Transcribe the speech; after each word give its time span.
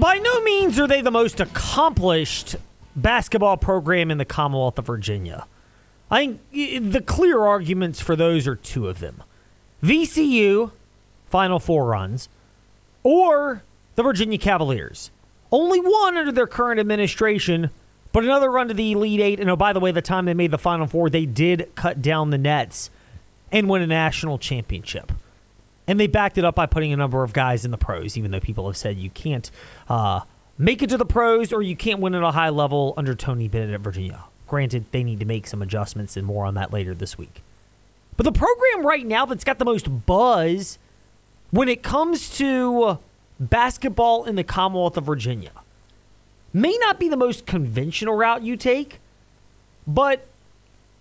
by 0.00 0.18
no 0.18 0.40
means 0.42 0.78
are 0.78 0.86
they 0.86 1.00
the 1.00 1.10
most 1.10 1.40
accomplished 1.40 2.56
basketball 2.96 3.56
program 3.56 4.10
in 4.10 4.18
the 4.18 4.24
Commonwealth 4.24 4.78
of 4.78 4.86
Virginia. 4.86 5.46
I 6.10 6.18
think 6.52 6.90
the 6.90 7.00
clear 7.00 7.40
arguments 7.40 8.00
for 8.00 8.16
those 8.16 8.46
are 8.46 8.56
two 8.56 8.88
of 8.88 9.00
them 9.00 9.22
VCU, 9.82 10.70
Final 11.28 11.58
Four 11.58 11.86
runs, 11.86 12.28
or 13.02 13.62
the 13.94 14.02
Virginia 14.02 14.38
Cavaliers. 14.38 15.10
Only 15.50 15.80
one 15.80 16.16
under 16.16 16.32
their 16.32 16.46
current 16.46 16.80
administration, 16.80 17.70
but 18.12 18.24
another 18.24 18.50
run 18.50 18.68
to 18.68 18.74
the 18.74 18.92
Elite 18.92 19.20
Eight. 19.20 19.40
And 19.40 19.50
oh, 19.50 19.56
by 19.56 19.72
the 19.72 19.80
way, 19.80 19.90
the 19.90 20.02
time 20.02 20.24
they 20.24 20.34
made 20.34 20.50
the 20.50 20.58
Final 20.58 20.86
Four, 20.86 21.10
they 21.10 21.26
did 21.26 21.70
cut 21.74 22.00
down 22.00 22.30
the 22.30 22.38
nets 22.38 22.90
and 23.50 23.68
win 23.68 23.82
a 23.82 23.86
national 23.86 24.38
championship. 24.38 25.12
And 25.92 26.00
they 26.00 26.06
backed 26.06 26.38
it 26.38 26.44
up 26.46 26.54
by 26.54 26.64
putting 26.64 26.90
a 26.94 26.96
number 26.96 27.22
of 27.22 27.34
guys 27.34 27.66
in 27.66 27.70
the 27.70 27.76
pros, 27.76 28.16
even 28.16 28.30
though 28.30 28.40
people 28.40 28.66
have 28.66 28.78
said 28.78 28.96
you 28.96 29.10
can't 29.10 29.50
uh, 29.90 30.20
make 30.56 30.82
it 30.82 30.88
to 30.88 30.96
the 30.96 31.04
pros 31.04 31.52
or 31.52 31.60
you 31.60 31.76
can't 31.76 32.00
win 32.00 32.14
at 32.14 32.22
a 32.22 32.30
high 32.30 32.48
level 32.48 32.94
under 32.96 33.14
Tony 33.14 33.46
Bennett 33.46 33.74
at 33.74 33.80
Virginia. 33.80 34.24
Granted, 34.48 34.86
they 34.90 35.04
need 35.04 35.20
to 35.20 35.26
make 35.26 35.46
some 35.46 35.60
adjustments 35.60 36.16
and 36.16 36.26
more 36.26 36.46
on 36.46 36.54
that 36.54 36.72
later 36.72 36.94
this 36.94 37.18
week. 37.18 37.42
But 38.16 38.24
the 38.24 38.32
program 38.32 38.86
right 38.86 39.04
now 39.04 39.26
that's 39.26 39.44
got 39.44 39.58
the 39.58 39.66
most 39.66 40.06
buzz 40.06 40.78
when 41.50 41.68
it 41.68 41.82
comes 41.82 42.38
to 42.38 42.98
basketball 43.38 44.24
in 44.24 44.34
the 44.34 44.44
Commonwealth 44.44 44.96
of 44.96 45.04
Virginia 45.04 45.52
may 46.54 46.74
not 46.78 46.98
be 46.98 47.10
the 47.10 47.18
most 47.18 47.44
conventional 47.44 48.14
route 48.14 48.42
you 48.42 48.56
take, 48.56 48.98
but 49.86 50.26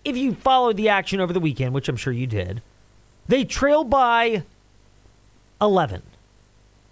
if 0.04 0.18
you 0.18 0.36
followed 0.36 0.76
the 0.76 0.90
action 0.90 1.22
over 1.22 1.32
the 1.32 1.40
weekend, 1.40 1.74
which 1.74 1.88
I'm 1.88 1.96
sure 1.96 2.12
you 2.12 2.28
did, 2.28 2.62
they 3.30 3.46
trailed 3.46 3.90
by 3.90 4.44
11 5.62 6.02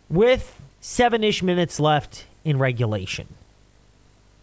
with 0.10 0.62
seven 0.80 1.24
ish 1.24 1.42
minutes 1.42 1.80
left 1.80 2.26
in 2.46 2.58
regulation. 2.58 3.28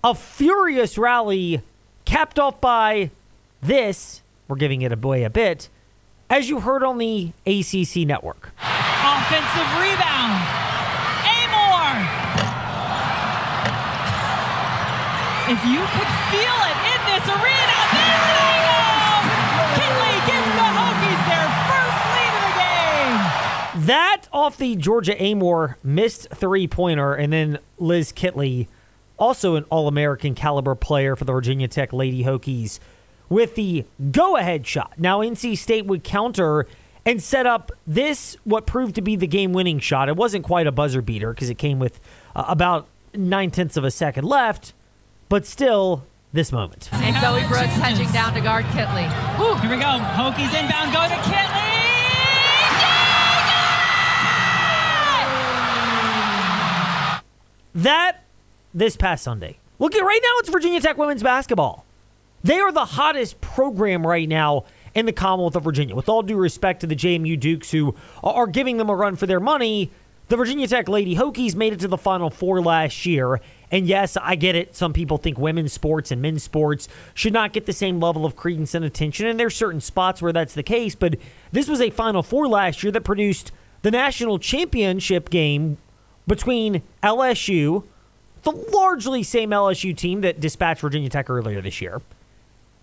A 0.03 0.15
furious 0.15 0.99
rally 0.99 1.63
capped 2.05 2.39
off 2.39 2.61
by 2.61 3.11
this, 3.63 4.23
we're 4.49 4.57
giving 4.57 4.83
it 4.83 4.93
away 4.93 5.25
a 5.25 5.31
bit, 5.31 5.69
as 6.29 6.49
you 6.49 6.61
heard 6.61 6.83
on 6.83 6.99
the 6.99 7.33
ACC 7.47 8.07
network. 8.07 8.51
Offensive 8.61 9.71
rebound. 9.81 10.43
Amoore. 11.27 12.03
If 15.49 15.65
you 15.65 15.79
could 15.79 16.16
That 23.87 24.23
off 24.33 24.57
the 24.57 24.75
Georgia 24.75 25.15
Amoore 25.15 25.77
missed 25.85 26.29
three 26.35 26.67
pointer, 26.67 27.15
and 27.15 27.33
then 27.33 27.61
Liz 27.79 28.11
Kitley, 28.11 28.67
also 29.17 29.55
an 29.55 29.65
All 29.71 29.87
American 29.87 30.35
caliber 30.35 30.75
player 30.75 31.15
for 31.15 31.25
the 31.25 31.31
Virginia 31.31 31.69
Tech 31.69 31.93
Lady 31.93 32.25
Hokies, 32.25 32.81
with 33.29 33.55
the 33.55 33.85
go 34.11 34.37
ahead 34.37 34.67
shot. 34.67 34.95
Now, 34.99 35.21
NC 35.21 35.57
State 35.57 35.87
would 35.87 36.03
counter 36.03 36.67
and 37.05 37.23
set 37.23 37.47
up 37.47 37.71
this, 37.87 38.37
what 38.43 38.67
proved 38.67 38.97
to 38.97 39.03
be 39.03 39.15
the 39.15 39.29
game 39.29 39.53
winning 39.53 39.79
shot. 39.79 40.09
It 40.09 40.17
wasn't 40.17 40.45
quite 40.45 40.67
a 40.67 40.73
buzzer 40.73 41.01
beater 41.01 41.33
because 41.33 41.49
it 41.49 41.57
came 41.57 41.79
with 41.79 42.01
uh, 42.35 42.45
about 42.49 42.89
nine 43.15 43.53
tenths 43.53 43.77
of 43.77 43.85
a 43.85 43.93
second 43.93 44.25
left, 44.25 44.73
but 45.29 45.47
still, 45.47 46.05
this 46.33 46.51
moment. 46.51 46.89
And 46.93 47.15
Zoe 47.21 47.47
Brooks 47.47 47.73
hedging 47.75 48.11
down 48.11 48.35
to 48.35 48.41
guard 48.41 48.65
Kitley. 48.67 49.07
Ooh, 49.39 49.55
here 49.61 49.71
we 49.71 49.77
go. 49.77 49.87
Hokies 49.87 50.61
inbound, 50.61 50.93
go 50.93 51.03
to 51.03 51.23
Kitley. 51.31 51.56
That 57.77 58.23
this 58.73 58.97
past 58.97 59.23
Sunday. 59.23 59.59
Look 59.79 59.95
at 59.95 60.01
right 60.01 60.21
now, 60.23 60.31
it's 60.39 60.49
Virginia 60.49 60.81
Tech 60.81 60.97
women's 60.97 61.23
basketball. 61.23 61.85
They 62.43 62.59
are 62.59 62.73
the 62.73 62.87
hottest 62.87 63.43
program 63.43 64.07
right 64.07 64.27
now 64.27 64.65
in 64.95 65.05
the 65.05 65.13
Commonwealth 65.13 65.57
of 65.57 65.65
Virginia. 65.65 65.95
With 65.95 66.09
all 66.09 66.23
due 66.23 66.39
respect 66.39 66.81
to 66.81 66.87
the 66.87 66.97
JMU 66.97 67.39
Dukes, 67.39 67.71
who 67.73 67.95
are 68.25 68.47
giving 68.47 68.79
them 68.79 68.89
a 68.89 68.95
run 68.95 69.15
for 69.15 69.27
their 69.27 69.41
money, 69.41 69.91
the 70.29 70.39
Virginia 70.39 70.67
Tech 70.67 70.89
Lady 70.89 71.17
Hokies 71.17 71.55
made 71.55 71.75
it 71.75 71.81
to 71.81 71.89
the 71.89 71.99
Final 71.99 72.31
Four 72.31 72.63
last 72.63 73.05
year. 73.05 73.43
And 73.71 73.87
yes, 73.87 74.17
I 74.17 74.37
get 74.37 74.55
it. 74.55 74.75
Some 74.75 74.95
people 74.95 75.19
think 75.19 75.37
women's 75.37 75.75
sports 75.75 76.11
and 76.11 76.23
men's 76.23 76.43
sports 76.43 76.89
should 77.13 77.35
not 77.35 77.53
get 77.53 77.67
the 77.67 77.75
same 77.75 78.01
level 78.01 78.25
of 78.25 78.37
credence 78.37 78.75
and 78.75 78.87
attention. 78.87 79.27
And 79.27 79.39
there's 79.39 79.55
certain 79.55 79.83
spots 79.83 80.23
where 80.23 80.33
that's 80.33 80.55
the 80.55 80.63
case. 80.63 80.95
But 80.95 81.17
this 81.53 81.69
was 81.69 81.83
a 81.83 81.91
Final 81.91 82.23
Four 82.23 82.49
last 82.49 82.83
year 82.83 82.93
that 82.93 83.05
produced 83.05 83.53
the 83.83 83.91
national 83.91 84.39
championship 84.39 85.29
game 85.29 85.77
between 86.27 86.83
LSU, 87.03 87.85
the 88.43 88.51
largely 88.51 89.23
same 89.23 89.51
LSU 89.51 89.97
team 89.97 90.21
that 90.23 90.41
dispatched 90.41 90.81
Virginia 90.81 91.09
Tech 91.09 91.31
earlier 91.31 91.61
this 91.61 91.81
year, 91.81 92.03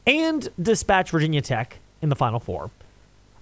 and 0.06 0.50
dispatched 0.62 1.12
Virginia 1.12 1.42
Tech 1.42 1.80
in 2.02 2.10
the 2.10 2.16
Final 2.16 2.40
Four 2.40 2.72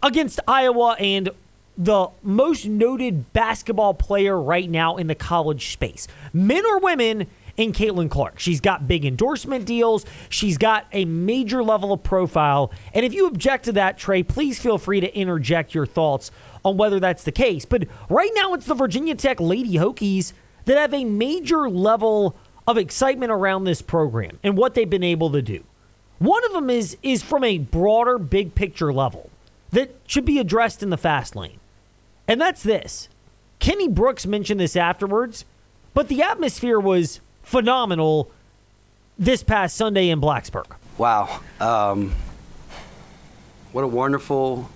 against 0.03 0.39
Iowa 0.47 0.95
and 0.99 1.29
the 1.77 2.09
most 2.21 2.65
noted 2.65 3.31
basketball 3.33 3.93
player 3.93 4.39
right 4.39 4.69
now 4.69 4.97
in 4.97 5.07
the 5.07 5.15
college 5.15 5.71
space, 5.71 6.07
men 6.33 6.65
or 6.65 6.79
women, 6.79 7.27
in 7.57 7.71
Caitlin 7.71 8.09
Clark. 8.09 8.39
She's 8.39 8.61
got 8.61 8.87
big 8.87 9.05
endorsement 9.05 9.65
deals. 9.65 10.05
She's 10.29 10.57
got 10.57 10.87
a 10.91 11.05
major 11.05 11.63
level 11.63 11.93
of 11.93 12.03
profile. 12.03 12.71
And 12.93 13.05
if 13.05 13.13
you 13.13 13.27
object 13.27 13.65
to 13.65 13.73
that, 13.73 13.97
Trey, 13.97 14.23
please 14.23 14.59
feel 14.59 14.77
free 14.77 14.99
to 14.99 15.15
interject 15.15 15.73
your 15.73 15.85
thoughts 15.85 16.31
on 16.63 16.77
whether 16.77 16.99
that's 16.99 17.23
the 17.23 17.31
case. 17.31 17.65
But 17.65 17.87
right 18.09 18.31
now, 18.35 18.53
it's 18.53 18.65
the 18.65 18.75
Virginia 18.75 19.15
Tech 19.15 19.39
Lady 19.39 19.73
Hokies 19.73 20.33
that 20.65 20.77
have 20.77 20.93
a 20.93 21.05
major 21.05 21.69
level 21.69 22.35
of 22.67 22.77
excitement 22.77 23.31
around 23.31 23.63
this 23.63 23.81
program 23.81 24.39
and 24.43 24.57
what 24.57 24.75
they've 24.75 24.89
been 24.89 25.03
able 25.03 25.31
to 25.31 25.41
do. 25.41 25.63
One 26.19 26.45
of 26.45 26.53
them 26.53 26.69
is 26.69 26.97
is 27.01 27.23
from 27.23 27.43
a 27.43 27.57
broader, 27.57 28.19
big 28.19 28.53
picture 28.53 28.93
level 28.93 29.31
that 29.71 29.95
should 30.05 30.25
be 30.25 30.37
addressed 30.37 30.83
in 30.83 30.91
the 30.91 30.97
fast 30.97 31.35
lane. 31.35 31.59
And 32.27 32.39
that's 32.39 32.61
this. 32.61 33.09
Kenny 33.59 33.87
Brooks 33.87 34.25
mentioned 34.25 34.59
this 34.59 34.75
afterwards, 34.75 35.45
but 35.93 36.07
the 36.07 36.21
atmosphere 36.21 36.79
was 36.79 37.21
phenomenal 37.43 38.31
this 39.17 39.43
past 39.43 39.75
Sunday 39.75 40.09
in 40.09 40.19
Blacksburg. 40.21 40.65
Wow. 40.97 41.39
Um, 41.59 42.13
what 43.71 43.83
a 43.83 43.87
wonderful 43.87 44.69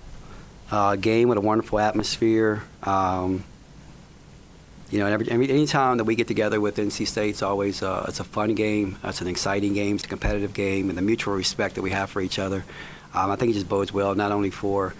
uh, 0.70 0.96
game, 0.96 1.28
what 1.28 1.36
a 1.36 1.40
wonderful 1.40 1.78
atmosphere. 1.78 2.62
Um, 2.82 3.44
you 4.90 5.00
know, 5.00 5.06
every, 5.06 5.28
every 5.30 5.50
anytime 5.50 5.96
that 5.96 6.04
we 6.04 6.14
get 6.14 6.28
together 6.28 6.60
with 6.60 6.76
NC 6.76 7.06
State, 7.08 7.30
it's 7.30 7.42
always 7.42 7.82
uh, 7.82 8.06
it's 8.08 8.20
a 8.20 8.24
fun 8.24 8.54
game. 8.54 8.98
It's 9.02 9.20
an 9.20 9.26
exciting 9.26 9.74
game. 9.74 9.96
It's 9.96 10.04
a 10.04 10.08
competitive 10.08 10.54
game, 10.54 10.88
and 10.88 10.96
the 10.96 11.02
mutual 11.02 11.34
respect 11.34 11.74
that 11.74 11.82
we 11.82 11.90
have 11.90 12.08
for 12.08 12.20
each 12.20 12.38
other. 12.38 12.64
Um, 13.12 13.30
I 13.30 13.36
think 13.36 13.50
it 13.50 13.54
just 13.54 13.68
bodes 13.68 13.92
well 13.92 14.14
not 14.14 14.30
only 14.30 14.50
for 14.50 14.94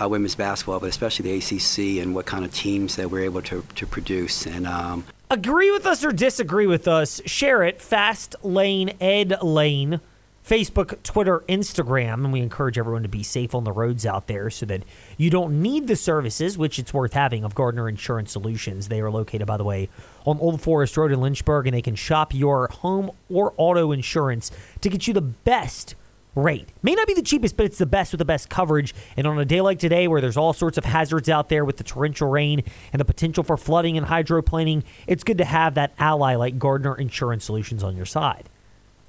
uh, 0.00 0.08
women's 0.08 0.34
basketball, 0.34 0.80
but 0.80 0.88
especially 0.88 1.30
the 1.30 1.38
ACC 1.38 2.02
and 2.02 2.14
what 2.14 2.26
kind 2.26 2.44
of 2.44 2.54
teams 2.54 2.96
that 2.96 3.10
we're 3.10 3.24
able 3.24 3.42
to, 3.42 3.64
to 3.74 3.86
produce. 3.86 4.46
And 4.46 4.66
um, 4.66 5.04
agree 5.32 5.70
with 5.70 5.86
us 5.86 6.04
or 6.04 6.12
disagree 6.12 6.66
with 6.66 6.86
us? 6.86 7.22
Share 7.24 7.62
it. 7.62 7.80
Fast 7.80 8.36
Lane 8.42 8.94
Ed 9.00 9.42
Lane. 9.42 10.00
Facebook, 10.46 11.00
Twitter, 11.04 11.44
Instagram, 11.48 12.14
and 12.14 12.32
we 12.32 12.40
encourage 12.40 12.76
everyone 12.76 13.04
to 13.04 13.08
be 13.08 13.22
safe 13.22 13.54
on 13.54 13.62
the 13.62 13.70
roads 13.70 14.04
out 14.04 14.26
there 14.26 14.50
so 14.50 14.66
that 14.66 14.82
you 15.16 15.30
don't 15.30 15.62
need 15.62 15.86
the 15.86 15.94
services, 15.94 16.58
which 16.58 16.80
it's 16.80 16.92
worth 16.92 17.12
having, 17.12 17.44
of 17.44 17.54
Gardner 17.54 17.88
Insurance 17.88 18.32
Solutions. 18.32 18.88
They 18.88 19.00
are 19.00 19.10
located, 19.10 19.46
by 19.46 19.56
the 19.56 19.62
way, 19.62 19.88
on 20.26 20.40
Old 20.40 20.60
Forest 20.60 20.96
Road 20.96 21.12
in 21.12 21.20
Lynchburg, 21.20 21.68
and 21.68 21.74
they 21.76 21.80
can 21.80 21.94
shop 21.94 22.34
your 22.34 22.66
home 22.66 23.12
or 23.30 23.54
auto 23.56 23.92
insurance 23.92 24.50
to 24.80 24.88
get 24.88 25.06
you 25.06 25.14
the 25.14 25.20
best 25.20 25.94
rate. 26.34 26.68
May 26.82 26.94
not 26.94 27.06
be 27.06 27.14
the 27.14 27.22
cheapest, 27.22 27.56
but 27.56 27.66
it's 27.66 27.78
the 27.78 27.86
best 27.86 28.12
with 28.12 28.18
the 28.18 28.24
best 28.24 28.48
coverage. 28.48 28.94
And 29.16 29.26
on 29.26 29.38
a 29.38 29.44
day 29.44 29.60
like 29.60 29.78
today, 29.78 30.08
where 30.08 30.20
there's 30.20 30.36
all 30.36 30.52
sorts 30.52 30.78
of 30.78 30.84
hazards 30.84 31.28
out 31.28 31.48
there 31.48 31.64
with 31.64 31.76
the 31.76 31.84
torrential 31.84 32.28
rain 32.28 32.62
and 32.92 33.00
the 33.00 33.04
potential 33.04 33.44
for 33.44 33.56
flooding 33.56 33.96
and 33.96 34.06
hydroplaning, 34.06 34.82
it's 35.06 35.24
good 35.24 35.38
to 35.38 35.44
have 35.44 35.74
that 35.74 35.92
ally 35.98 36.34
like 36.34 36.58
Gardner 36.58 36.96
Insurance 36.96 37.44
Solutions 37.44 37.82
on 37.82 37.96
your 37.96 38.06
side. 38.06 38.48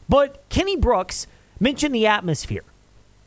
But 0.10 0.44
Kenny 0.50 0.76
Brooks 0.76 1.28
mentioned 1.60 1.96
the 1.96 2.08
atmosphere. 2.08 2.64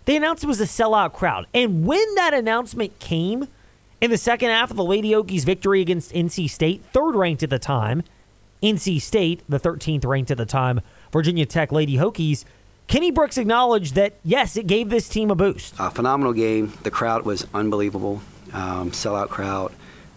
They 0.04 0.16
announced 0.16 0.44
it 0.44 0.46
was 0.46 0.60
a 0.60 0.64
sellout 0.64 1.12
crowd. 1.14 1.46
And 1.52 1.86
when 1.86 2.14
that 2.14 2.34
announcement 2.34 2.98
came 2.98 3.48
in 4.00 4.10
the 4.10 4.18
second 4.18 4.50
half 4.50 4.70
of 4.70 4.76
the 4.76 4.84
Lady 4.84 5.10
Hokies' 5.10 5.44
victory 5.44 5.80
against 5.80 6.12
NC 6.12 6.48
State, 6.50 6.82
third 6.92 7.16
ranked 7.16 7.42
at 7.42 7.50
the 7.50 7.58
time, 7.58 8.02
NC 8.62 9.00
State, 9.00 9.42
the 9.48 9.58
13th 9.58 10.04
ranked 10.04 10.30
at 10.30 10.36
the 10.36 10.46
time, 10.46 10.80
Virginia 11.12 11.46
Tech 11.46 11.72
Lady 11.72 11.96
Hokies, 11.96 12.44
Kenny 12.86 13.10
Brooks 13.10 13.36
acknowledged 13.36 13.94
that, 13.96 14.14
yes, 14.24 14.56
it 14.56 14.66
gave 14.66 14.90
this 14.90 15.08
team 15.08 15.30
a 15.30 15.34
boost. 15.34 15.74
A 15.78 15.90
phenomenal 15.90 16.32
game. 16.32 16.72
The 16.82 16.90
crowd 16.90 17.24
was 17.24 17.46
unbelievable. 17.52 18.22
Um, 18.52 18.92
sellout 18.92 19.28
crowd 19.28 19.72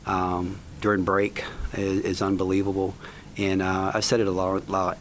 um, 0.05 0.59
during 0.81 1.03
break 1.03 1.43
is, 1.73 2.01
is 2.01 2.21
unbelievable. 2.21 2.93
And 3.37 3.61
uh, 3.61 3.91
I've 3.93 4.05
said 4.05 4.19
it 4.19 4.27
a 4.27 4.31
lot, 4.31 4.69
lot 4.69 4.97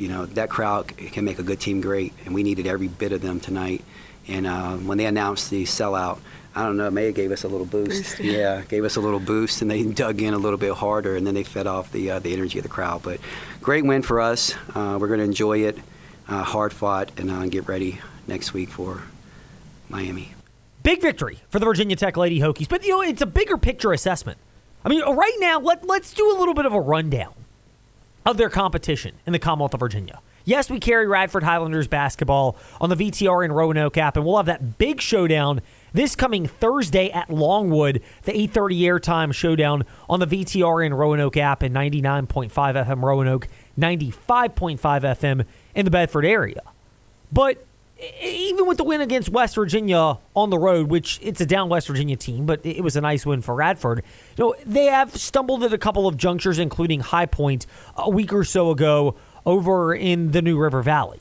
you 0.00 0.08
know, 0.08 0.24
that 0.26 0.48
crowd 0.48 0.96
can 0.96 1.24
make 1.24 1.38
a 1.38 1.42
good 1.42 1.60
team 1.60 1.80
great, 1.80 2.14
and 2.24 2.34
we 2.34 2.42
needed 2.42 2.66
every 2.66 2.88
bit 2.88 3.12
of 3.12 3.20
them 3.20 3.38
tonight. 3.38 3.84
And 4.26 4.46
uh, 4.46 4.76
when 4.76 4.96
they 4.96 5.04
announced 5.04 5.50
the 5.50 5.64
sellout, 5.64 6.20
I 6.54 6.64
don't 6.64 6.76
know, 6.76 6.86
it 6.88 6.92
may 6.92 7.06
have 7.06 7.14
gave 7.14 7.32
us 7.32 7.44
a 7.44 7.48
little 7.48 7.66
boost. 7.66 8.18
Yeah, 8.20 8.62
gave 8.62 8.84
us 8.84 8.96
a 8.96 9.00
little 9.00 9.20
boost, 9.20 9.60
and 9.62 9.70
they 9.70 9.82
dug 9.82 10.22
in 10.22 10.32
a 10.32 10.38
little 10.38 10.58
bit 10.58 10.72
harder, 10.72 11.16
and 11.16 11.26
then 11.26 11.34
they 11.34 11.42
fed 11.42 11.66
off 11.66 11.92
the 11.92 12.12
uh, 12.12 12.18
the 12.18 12.32
energy 12.32 12.58
of 12.58 12.62
the 12.62 12.68
crowd. 12.70 13.02
But 13.02 13.20
great 13.60 13.84
win 13.84 14.02
for 14.02 14.20
us. 14.20 14.54
Uh, 14.74 14.96
we're 15.00 15.08
going 15.08 15.20
to 15.20 15.24
enjoy 15.24 15.58
it, 15.64 15.78
uh, 16.30 16.44
hard 16.44 16.72
fought, 16.72 17.10
and 17.18 17.30
uh, 17.30 17.46
get 17.46 17.68
ready 17.68 18.00
next 18.26 18.54
week 18.54 18.70
for 18.70 19.02
Miami. 19.88 20.32
Big 20.82 21.02
victory 21.02 21.40
for 21.50 21.58
the 21.58 21.66
Virginia 21.66 21.96
Tech 21.96 22.16
Lady 22.16 22.40
Hokies, 22.40 22.68
but 22.68 22.84
you 22.84 22.90
know 22.90 23.02
it's 23.02 23.20
a 23.20 23.26
bigger 23.26 23.58
picture 23.58 23.92
assessment. 23.92 24.38
I 24.84 24.88
mean, 24.88 25.02
right 25.02 25.36
now 25.38 25.60
let 25.60 25.86
let's 25.86 26.14
do 26.14 26.30
a 26.30 26.36
little 26.38 26.54
bit 26.54 26.64
of 26.64 26.72
a 26.72 26.80
rundown 26.80 27.34
of 28.24 28.36
their 28.36 28.48
competition 28.48 29.14
in 29.26 29.32
the 29.32 29.38
Commonwealth 29.38 29.74
of 29.74 29.80
Virginia. 29.80 30.20
Yes, 30.44 30.70
we 30.70 30.80
carry 30.80 31.06
Radford 31.06 31.42
Highlanders 31.42 31.86
basketball 31.86 32.56
on 32.80 32.88
the 32.88 32.96
VTR 32.96 33.44
in 33.44 33.52
Roanoke 33.52 33.98
app, 33.98 34.16
and 34.16 34.24
we'll 34.24 34.38
have 34.38 34.46
that 34.46 34.78
big 34.78 35.00
showdown 35.00 35.60
this 35.92 36.16
coming 36.16 36.46
Thursday 36.46 37.10
at 37.10 37.30
Longwood, 37.30 38.02
the 38.22 38.32
8:30 38.32 38.80
airtime 38.82 39.34
showdown 39.34 39.84
on 40.08 40.20
the 40.20 40.26
VTR 40.26 40.86
in 40.86 40.94
Roanoke 40.94 41.36
app 41.36 41.62
and 41.62 41.74
99.5 41.74 42.50
FM 42.50 43.02
Roanoke, 43.02 43.48
95.5 43.80 44.78
FM 44.78 45.44
in 45.74 45.84
the 45.84 45.90
Bedford 45.90 46.24
area. 46.24 46.62
But 47.32 47.64
even 48.22 48.66
with 48.66 48.78
the 48.78 48.84
win 48.84 49.00
against 49.00 49.28
West 49.28 49.54
Virginia 49.54 50.18
on 50.34 50.50
the 50.50 50.58
road, 50.58 50.88
which 50.88 51.18
it's 51.22 51.40
a 51.40 51.46
down 51.46 51.68
West 51.68 51.86
Virginia 51.86 52.16
team, 52.16 52.46
but 52.46 52.64
it 52.64 52.82
was 52.82 52.96
a 52.96 53.00
nice 53.00 53.26
win 53.26 53.42
for 53.42 53.54
Radford. 53.54 54.02
You 54.36 54.44
know, 54.44 54.54
they 54.64 54.86
have 54.86 55.14
stumbled 55.16 55.62
at 55.64 55.72
a 55.72 55.78
couple 55.78 56.06
of 56.06 56.16
junctures, 56.16 56.58
including 56.58 57.00
High 57.00 57.26
Point 57.26 57.66
a 57.96 58.08
week 58.08 58.32
or 58.32 58.44
so 58.44 58.70
ago 58.70 59.16
over 59.44 59.94
in 59.94 60.30
the 60.30 60.42
New 60.42 60.58
River 60.58 60.82
Valley. 60.82 61.20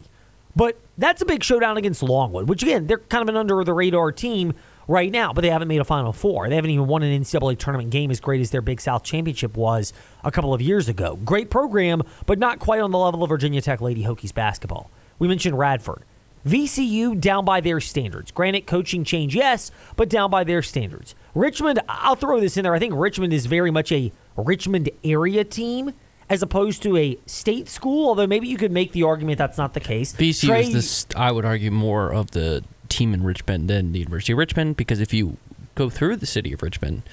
But 0.55 0.77
that's 0.97 1.21
a 1.21 1.25
big 1.25 1.43
showdown 1.43 1.77
against 1.77 2.01
Longwood, 2.01 2.47
which 2.47 2.63
again, 2.63 2.87
they're 2.87 2.97
kind 2.97 3.21
of 3.21 3.29
an 3.29 3.37
under 3.37 3.63
the 3.63 3.73
radar 3.73 4.11
team 4.11 4.53
right 4.89 5.11
now, 5.11 5.31
but 5.31 5.41
they 5.41 5.51
haven't 5.51 5.67
made 5.67 5.79
a 5.79 5.85
Final 5.85 6.11
Four. 6.11 6.49
They 6.49 6.55
haven't 6.55 6.71
even 6.71 6.87
won 6.87 7.03
an 7.03 7.21
NCAA 7.21 7.57
tournament 7.59 7.91
game 7.91 8.09
as 8.09 8.19
great 8.19 8.41
as 8.41 8.49
their 8.49 8.61
Big 8.61 8.81
South 8.81 9.03
championship 9.03 9.55
was 9.55 9.93
a 10.23 10.31
couple 10.31 10.53
of 10.53 10.61
years 10.61 10.89
ago. 10.89 11.17
Great 11.23 11.49
program, 11.49 12.01
but 12.25 12.39
not 12.39 12.59
quite 12.59 12.81
on 12.81 12.91
the 12.91 12.97
level 12.97 13.23
of 13.23 13.29
Virginia 13.29 13.61
Tech 13.61 13.79
Lady 13.79 14.03
Hokies 14.03 14.33
basketball. 14.33 14.89
We 15.19 15.27
mentioned 15.27 15.57
Radford. 15.57 16.03
VCU 16.47 17.19
down 17.19 17.45
by 17.45 17.59
their 17.61 17.79
standards. 17.79 18.31
Granted, 18.31 18.65
coaching 18.65 19.03
change, 19.03 19.35
yes, 19.35 19.71
but 19.95 20.09
down 20.09 20.31
by 20.31 20.43
their 20.43 20.61
standards. 20.61 21.13
Richmond, 21.35 21.81
I'll 21.87 22.15
throw 22.15 22.39
this 22.39 22.57
in 22.57 22.63
there. 22.63 22.73
I 22.73 22.79
think 22.79 22.93
Richmond 22.95 23.33
is 23.33 23.45
very 23.45 23.71
much 23.71 23.91
a 23.91 24.11
Richmond 24.37 24.89
area 25.03 25.43
team 25.43 25.93
as 26.29 26.41
opposed 26.41 26.81
to 26.83 26.95
a 26.95 27.19
state 27.25 27.67
school, 27.67 28.07
although 28.07 28.27
maybe 28.27 28.47
you 28.47 28.57
could 28.57 28.71
make 28.71 28.93
the 28.93 29.03
argument 29.03 29.37
that's 29.37 29.57
not 29.57 29.73
the 29.73 29.79
case. 29.79 30.13
VCU 30.13 30.47
Trey- 30.47 30.61
is 30.61 30.73
this, 30.73 31.05
I 31.15 31.31
would 31.31 31.45
argue, 31.45 31.71
more 31.71 32.13
of 32.13 32.31
the 32.31 32.63
team 32.99 33.13
in 33.13 33.23
Richmond 33.23 33.69
than 33.69 33.93
the 33.93 33.99
University 33.99 34.33
of 34.33 34.37
Richmond 34.37 34.75
because 34.75 34.99
if 34.99 35.13
you 35.13 35.37
go 35.75 35.89
through 35.89 36.17
the 36.17 36.25
city 36.25 36.51
of 36.51 36.61
Richmond, 36.61 37.03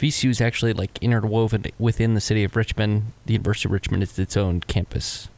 VCU 0.00 0.30
is 0.30 0.40
actually 0.40 0.72
like 0.72 0.98
interwoven 1.00 1.64
within 1.78 2.14
the 2.14 2.20
city 2.20 2.42
of 2.42 2.56
Richmond. 2.56 3.12
The 3.26 3.34
University 3.34 3.68
of 3.68 3.72
Richmond 3.72 4.02
is 4.02 4.18
its 4.18 4.36
own 4.36 4.60
campus. 4.60 5.28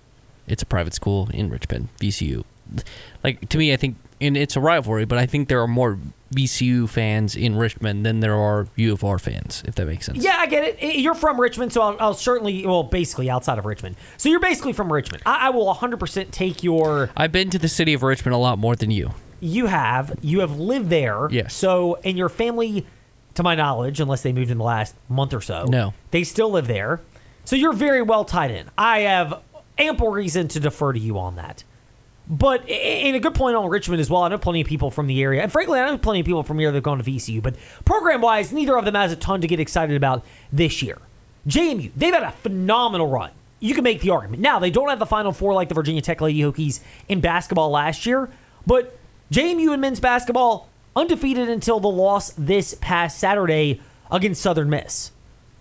It's 0.47 0.63
a 0.63 0.67
private 0.67 0.95
school 0.95 1.29
in 1.35 1.51
Richmond. 1.51 1.89
VCU, 2.01 2.45
like 3.23 3.47
to 3.51 3.59
me, 3.59 3.73
I 3.75 3.77
think, 3.77 3.97
and 4.23 4.37
it's 4.37 4.57
a 4.57 4.61
rivalry, 4.61 5.05
but 5.05 5.19
I 5.19 5.27
think 5.27 5.49
there 5.49 5.61
are 5.61 5.69
more 5.69 5.99
VCU 6.35 6.89
fans 6.89 7.37
in 7.37 7.57
Richmond 7.57 8.07
than 8.07 8.21
there 8.21 8.35
are 8.35 8.69
U 8.77 8.93
of 8.93 9.05
R 9.05 9.19
fans, 9.19 9.63
if 9.67 9.75
that 9.75 9.87
makes 9.87 10.07
sense. 10.07 10.25
Yeah, 10.25 10.37
I 10.39 10.47
get 10.47 10.65
it. 10.65 10.97
You're 10.97 11.15
from 11.15 11.39
Richmond, 11.39 11.73
so 11.73 11.83
I'll, 11.83 11.97
I'll 12.01 12.15
certainly, 12.15 12.65
well, 12.65 12.85
basically 12.85 13.29
outside 13.29 13.59
of 13.59 13.67
Richmond. 13.67 13.97
So 14.17 14.29
you're 14.29 14.41
basically 14.41 14.73
from 14.73 14.93
Richmond. 14.93 15.23
I, 15.27 15.49
I 15.49 15.51
will 15.51 15.73
100% 15.75 16.31
take 16.31 16.63
your. 16.63 17.11
I've 17.17 17.33
been 17.33 17.51
to 17.51 17.59
the 17.59 17.69
city 17.69 17.93
of 17.93 18.03
Richmond 18.03 18.35
a 18.35 18.39
lot 18.39 18.59
more 18.59 18.77
than 18.77 18.91
you. 18.91 19.13
You 19.41 19.67
have. 19.67 20.19
You 20.23 20.41
have 20.41 20.59
lived 20.59 20.91
there. 20.91 21.29
Yes. 21.31 21.55
So, 21.55 21.99
and 22.05 22.17
your 22.19 22.29
family, 22.29 22.87
to 23.35 23.43
my 23.43 23.55
knowledge, 23.55 24.01
unless 24.01 24.23
they 24.23 24.33
moved 24.33 24.51
in 24.51 24.59
the 24.59 24.65
last 24.65 24.95
month 25.09 25.33
or 25.35 25.41
so, 25.41 25.65
No. 25.69 25.95
they 26.11 26.25
still 26.25 26.51
live 26.51 26.67
there. 26.67 27.01
So 27.45 27.57
you're 27.57 27.73
very 27.73 28.03
well 28.03 28.25
tied 28.25 28.51
in. 28.51 28.69
I 28.77 29.01
have 29.01 29.41
ample 29.79 30.09
reason 30.11 30.47
to 30.49 30.61
defer 30.61 30.93
to 30.93 30.99
you 30.99 31.19
on 31.19 31.37
that. 31.37 31.65
But 32.29 32.69
in 32.69 33.15
a 33.17 33.19
good 33.21 33.35
point 33.35 33.57
on 33.57 33.69
Richmond 33.69 34.01
as 34.01 34.09
well. 34.09 34.23
I 34.23 34.29
know 34.29 34.39
plenty 34.39 34.61
of 34.61 34.67
people 34.69 34.91
from 34.93 35.09
the 35.09 35.21
area, 35.21 35.43
and 35.43 35.51
frankly, 35.51 35.81
I 35.81 35.87
know 35.91 35.99
plenty 35.99 36.21
of 36.21 36.27
people 36.27 36.45
from 36.45 36.61
here 36.61 36.71
that 36.71 36.77
have 36.77 36.85
gone 36.85 36.99
to 36.99 37.05
VCU. 37.05 37.43
But 37.43 37.57
program 37.85 38.21
wise, 38.21 38.53
neither 38.53 38.77
of 38.79 38.85
them 38.85 38.95
has 38.95 39.11
a 39.11 39.17
ton 39.17 39.41
to 39.41 39.49
get 39.49 39.59
excited 39.59 39.97
about 39.97 40.25
this 40.53 40.81
year. 40.81 40.99
JMU, 41.49 41.91
they've 41.97 42.15
had 42.15 42.23
a 42.23 42.31
phenomenal 42.31 43.09
run. 43.09 43.31
You 43.59 43.75
can 43.75 43.83
make 43.83 44.01
the 44.01 44.11
argument. 44.11 44.43
Now 44.43 44.61
they 44.61 44.71
don't 44.71 44.89
have 44.91 45.01
the 45.01 45.07
Final 45.07 45.33
Four 45.33 45.55
like 45.55 45.69
the 45.69 45.75
Virginia 45.75 46.01
Tech 46.03 46.21
Lady 46.21 46.39
Hokies 46.41 46.81
in 47.09 47.21
basketball 47.21 47.71
last 47.71 48.07
year, 48.07 48.31
but 48.65 48.97
JMU 49.33 49.73
in 49.73 49.81
men's 49.81 50.01
basketball 50.01 50.69
undefeated 50.97 51.49
until 51.49 51.79
the 51.79 51.89
loss 51.89 52.33
this 52.37 52.75
past 52.81 53.19
Saturday 53.19 53.81
against 54.11 54.43
Southern 54.43 54.69
Miss. 54.69 55.13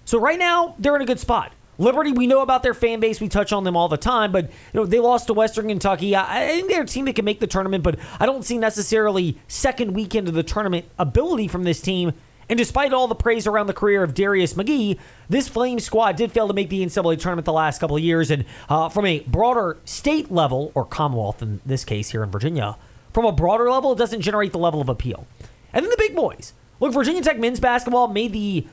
So 0.06 0.20
right 0.20 0.40
now 0.40 0.76
they're 0.80 0.96
in 0.96 1.04
a 1.04 1.06
good 1.06 1.20
spot. 1.20 1.54
Liberty, 1.78 2.12
we 2.12 2.26
know 2.26 2.42
about 2.42 2.64
their 2.64 2.74
fan 2.74 3.00
base. 3.00 3.22
We 3.22 3.30
touch 3.30 3.54
on 3.54 3.64
them 3.64 3.78
all 3.78 3.88
the 3.88 3.96
time, 3.96 4.32
but 4.32 4.46
you 4.46 4.52
know 4.74 4.86
they 4.88 5.00
lost 5.00 5.28
to 5.28 5.34
Western 5.34 5.68
Kentucky. 5.68 6.16
I, 6.16 6.48
think 6.48 6.70
they're 6.70 6.82
a 6.82 6.88
team 6.88 7.06
that 7.06 7.16
can 7.16 7.26
make 7.26 7.40
the 7.40 7.48
tournament, 7.48 7.84
but 7.84 8.00
I 8.20 8.26
don't 8.26 8.44
see 8.44 8.58
necessarily 8.58 9.38
second 9.48 9.94
weekend 9.94 10.28
of 10.28 10.34
the 10.34 10.44
tournament 10.44 10.88
ability 10.98 11.48
from 11.48 11.64
this 11.64 11.80
team. 11.80 12.14
And 12.50 12.58
despite 12.58 12.92
all 12.92 13.08
the 13.08 13.16
praise 13.16 13.46
around 13.46 13.68
the 13.68 13.74
career 13.74 14.02
of 14.02 14.16
Darius 14.16 14.56
McGhee, 14.56 14.98
this 15.30 15.48
Flame 15.48 15.80
squad 15.80 16.16
did 16.16 16.32
fail 16.32 16.48
to 16.48 16.54
make 16.56 16.70
the 16.70 16.84
NCAA 16.84 17.20
tournament 17.20 17.46
the 17.46 17.54
last 17.54 17.80
couple 17.80 17.96
of 17.96 18.02
years. 18.02 18.32
And 18.32 18.46
uh, 18.68 18.90
from 18.90 19.06
a 19.06 19.20
broader 19.20 19.78
state 19.86 20.32
level, 20.32 20.72
or 20.74 20.84
Commonwealth 20.84 21.44
in 21.44 21.62
this 21.64 21.86
case 21.86 22.10
here 22.10 22.24
in 22.24 22.32
Virginia, 22.32 22.76
from 23.20 23.26
a 23.26 23.32
broader 23.34 23.70
level, 23.70 23.92
it 23.92 23.98
doesn't 23.98 24.22
generate 24.22 24.54
the 24.54 24.58
level 24.58 24.80
of 24.80 24.88
appeal. 24.88 25.28
And 25.74 25.84
then 25.84 25.90
the 25.90 25.98
big 25.98 26.16
boys. 26.16 26.54
Look, 26.80 26.94
Virginia 26.94 27.22
Tech 27.22 27.38
men's 27.38 27.60
basketball 27.60 28.08
made 28.08 28.32
the 28.32 28.66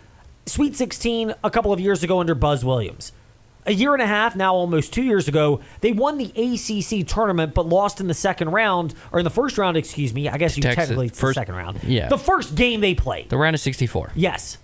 Sweet 0.46 0.76
16 0.76 1.34
a 1.42 1.50
couple 1.50 1.72
of 1.72 1.80
years 1.80 2.04
ago 2.04 2.20
under 2.20 2.36
Buzz 2.36 2.64
Williams. 2.64 3.10
A 3.66 3.72
year 3.72 3.92
and 3.92 4.00
a 4.00 4.06
half, 4.06 4.36
now 4.36 4.54
almost 4.54 4.92
two 4.92 5.02
years 5.02 5.26
ago, 5.26 5.60
they 5.80 5.90
won 5.90 6.16
the 6.18 6.26
ACC 6.36 7.04
tournament 7.04 7.52
but 7.54 7.66
lost 7.66 8.00
in 8.00 8.06
the 8.06 8.14
second 8.14 8.50
round, 8.50 8.94
or 9.10 9.18
in 9.18 9.24
the 9.24 9.30
first 9.30 9.58
round, 9.58 9.76
excuse 9.76 10.14
me. 10.14 10.28
I 10.28 10.38
guess 10.38 10.56
you 10.56 10.62
Texas. 10.62 10.84
technically 10.84 11.06
it's 11.08 11.18
First- 11.18 11.34
the 11.34 11.40
second 11.40 11.56
round. 11.56 11.82
yeah. 11.82 12.08
The 12.08 12.16
first 12.18 12.54
game 12.54 12.80
they 12.80 12.94
played. 12.94 13.28
The 13.28 13.36
round 13.36 13.54
of 13.54 13.60
64. 13.60 14.12
Yes, 14.14 14.58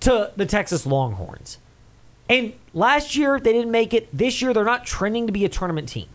to 0.00 0.30
the 0.36 0.44
Texas 0.44 0.84
Longhorns. 0.84 1.56
And 2.28 2.52
last 2.74 3.16
year, 3.16 3.40
they 3.40 3.54
didn't 3.54 3.70
make 3.70 3.94
it. 3.94 4.14
This 4.14 4.42
year, 4.42 4.52
they're 4.52 4.62
not 4.64 4.84
trending 4.84 5.26
to 5.28 5.32
be 5.32 5.46
a 5.46 5.48
tournament 5.48 5.88
team. 5.88 6.08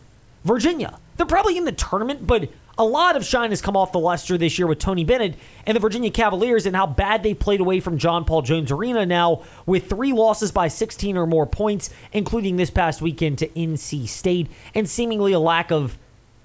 Virginia, 0.44 1.00
they're 1.18 1.26
probably 1.26 1.58
in 1.58 1.64
the 1.64 1.72
tournament, 1.72 2.26
but 2.26 2.48
a 2.78 2.84
lot 2.84 3.16
of 3.16 3.24
shine 3.24 3.50
has 3.50 3.60
come 3.60 3.76
off 3.76 3.90
the 3.90 3.98
luster 3.98 4.38
this 4.38 4.56
year 4.56 4.68
with 4.68 4.78
Tony 4.78 5.02
Bennett 5.04 5.34
and 5.66 5.74
the 5.74 5.80
Virginia 5.80 6.10
Cavaliers 6.10 6.64
and 6.64 6.76
how 6.76 6.86
bad 6.86 7.24
they 7.24 7.34
played 7.34 7.60
away 7.60 7.80
from 7.80 7.98
John 7.98 8.24
Paul 8.24 8.42
Jones 8.42 8.70
Arena 8.70 9.04
now 9.04 9.42
with 9.66 9.88
three 9.88 10.12
losses 10.12 10.52
by 10.52 10.68
16 10.68 11.16
or 11.16 11.26
more 11.26 11.44
points, 11.44 11.90
including 12.12 12.56
this 12.56 12.70
past 12.70 13.02
weekend 13.02 13.38
to 13.38 13.48
NC 13.48 14.08
State, 14.08 14.46
and 14.76 14.88
seemingly 14.88 15.32
a 15.32 15.40
lack 15.40 15.72
of 15.72 15.98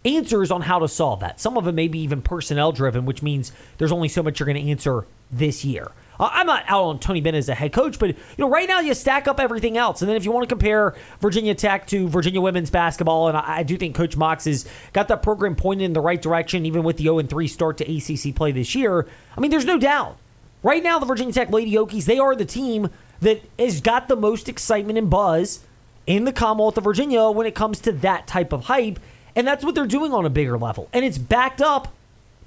answers 0.04 0.50
on 0.50 0.62
how 0.62 0.80
to 0.80 0.88
solve 0.88 1.20
that. 1.20 1.40
Some 1.40 1.56
of 1.56 1.68
it 1.68 1.74
may 1.74 1.88
be 1.88 2.00
even 2.00 2.24
personnel 2.24 2.72
driven, 2.72 3.06
which 3.06 3.22
means 3.22 3.52
there's 3.78 3.92
only 3.92 4.10
so 4.10 4.24
much 4.24 4.40
you're 4.40 4.48
going 4.48 4.62
to 4.62 4.72
answer 4.72 5.06
this 5.32 5.64
year. 5.64 5.92
I'm 6.20 6.48
not 6.48 6.64
out 6.68 6.84
on 6.84 7.00
Tony 7.00 7.22
Bennett 7.22 7.40
as 7.40 7.50
a 7.50 7.56
head 7.56 7.74
coach, 7.74 8.00
but 8.00 8.10
you 8.10 8.16
know, 8.38 8.50
right 8.50 8.68
now 8.68 8.80
you 8.80 8.94
stack 8.94 9.28
up 9.28 9.40
everything 9.40 9.78
else, 9.78 10.02
and 10.02 10.10
then 10.10 10.16
if 10.16 10.26
you 10.26 10.32
want 10.32 10.44
to 10.44 10.54
compare 10.54 10.96
Virginia 11.20 11.56
Tech 11.56 11.88
to 11.88 12.08
Virginia 12.08 12.42
women's 12.42 12.70
basketball, 12.70 13.28
and 13.28 13.38
I, 13.38 13.58
I 13.58 13.64
do 13.64 13.78
think 13.78 13.96
Coach 13.96 14.16
Mox 14.16 14.46
has 14.46 14.66
got 14.94 15.08
that 15.08 15.24
program 15.24 15.56
pointed 15.56 15.86
in 15.86 15.94
the 15.94 16.02
right 16.02 16.22
direction, 16.22 16.66
even 16.66 16.84
with 16.84 16.98
the 16.98 17.04
0 17.04 17.22
3 17.24 17.48
start 17.48 17.78
to 17.78 17.84
ACC 17.84 18.36
play 18.36 18.52
this 18.52 18.76
year. 18.76 19.08
I 19.36 19.42
mean, 19.42 19.52
there's 19.52 19.66
no 19.66 19.78
doubt. 19.78 20.18
Right 20.62 20.82
now, 20.82 20.98
the 20.98 21.06
Virginia 21.06 21.34
Tech 21.34 21.52
Lady 21.52 21.74
Hokies, 21.74 22.06
they 22.06 22.20
are 22.20 22.36
the 22.36 22.46
team 22.46 22.90
that 23.20 23.42
has 23.60 23.82
got 23.82 24.08
the 24.08 24.16
most 24.16 24.48
excitement 24.48 24.98
and 24.98 25.10
buzz 25.10 25.62
in 26.08 26.26
the 26.26 26.32
Commonwealth 26.32 26.78
of 26.78 26.84
Virginia 26.84 27.30
when 27.30 27.48
it 27.48 27.56
comes 27.56 27.80
to 27.82 27.92
that 27.92 28.28
type 28.28 28.54
of 28.54 28.66
hype. 28.66 29.00
And 29.36 29.48
that's 29.48 29.66
what 29.66 29.76
they're 29.76 29.86
doing 29.86 30.14
on 30.14 30.26
a 30.26 30.30
bigger 30.30 30.58
level. 30.58 30.90
And 30.94 31.04
it's 31.04 31.18
backed 31.18 31.62
up 31.62 31.94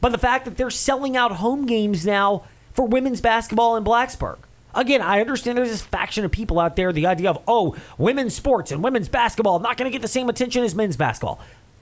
by 0.00 0.08
the 0.08 0.18
fact 0.18 0.44
that 0.44 0.56
they're 0.56 0.70
selling 0.70 1.16
out 1.16 1.32
home 1.32 1.66
games 1.66 2.06
now 2.06 2.44
for 2.76 2.86
women's 2.86 3.20
basketball 3.20 3.76
in 3.76 3.84
Blacksburg. 3.84 4.38
Again, 4.74 5.00
I 5.00 5.20
understand 5.20 5.56
there's 5.56 5.70
this 5.70 5.82
faction 5.82 6.24
of 6.26 6.30
people 6.30 6.60
out 6.60 6.76
there, 6.76 6.92
the 6.92 7.06
idea 7.06 7.30
of, 7.30 7.42
oh, 7.48 7.74
women's 7.96 8.34
sports 8.34 8.70
and 8.70 8.84
women's 8.84 9.08
basketball 9.08 9.58
not 9.58 9.78
going 9.78 9.90
to 9.90 9.92
get 9.92 10.02
the 10.02 10.08
same 10.08 10.28
attention 10.28 10.62
as 10.62 10.74
men's 10.74 10.98
basketball. 10.98 11.40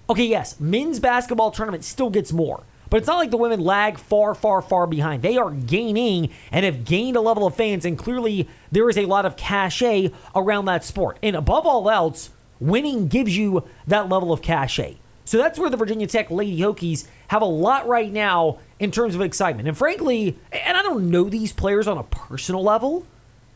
Okay, 0.09 0.27
yes, 0.27 0.61
men's 0.61 1.01
basketball 1.01 1.51
tournament 1.51 1.83
still 1.83 2.09
gets 2.09 2.33
more. 2.33 2.63
But 2.91 2.99
it's 2.99 3.09
not 3.09 3.17
like 3.17 3.33
the 3.33 3.37
women 3.37 3.59
lag 3.59 3.99
far, 3.99 4.35
far, 4.37 4.63
far 4.63 4.87
behind. 4.87 5.23
They 5.23 5.37
are 5.37 5.51
gaining 5.51 6.31
and 6.53 6.65
have 6.65 6.85
gained 6.85 7.17
a 7.17 7.21
level 7.21 7.45
of 7.45 7.57
fans, 7.57 7.85
and 7.85 7.99
clearly 7.99 8.49
there 8.71 8.89
is 8.89 8.97
a 8.97 9.07
lot 9.07 9.27
of 9.27 9.37
cachet 9.37 10.13
around 10.37 10.67
that 10.67 10.85
sport. 10.85 11.19
And 11.21 11.35
above 11.35 11.67
all 11.67 11.91
else, 11.91 12.31
winning 12.61 13.09
gives 13.09 13.37
you 13.37 13.65
that 13.89 14.09
level 14.09 14.33
of 14.33 14.43
cachet. 14.43 14.99
So 15.25 15.39
that's 15.39 15.59
where 15.59 15.71
the 15.71 15.77
Virginia 15.77 16.07
Tech 16.07 16.31
Lady 16.31 16.61
Hokies 16.61 17.09
have 17.29 17.43
a 17.43 17.47
lot 17.47 17.89
right 17.89 18.13
now 18.13 18.59
in 18.85 18.91
terms 18.91 19.15
of 19.15 19.23
excitement. 19.23 19.67
And 19.67 19.77
frankly, 19.77 20.37
and 20.53 20.77
I 20.77 20.83
don't 20.83 21.11
know 21.11 21.31
these 21.31 21.53
players 21.53 21.89
on 21.89 21.97
a 21.97 22.03
personal 22.03 22.63
level, 22.63 23.07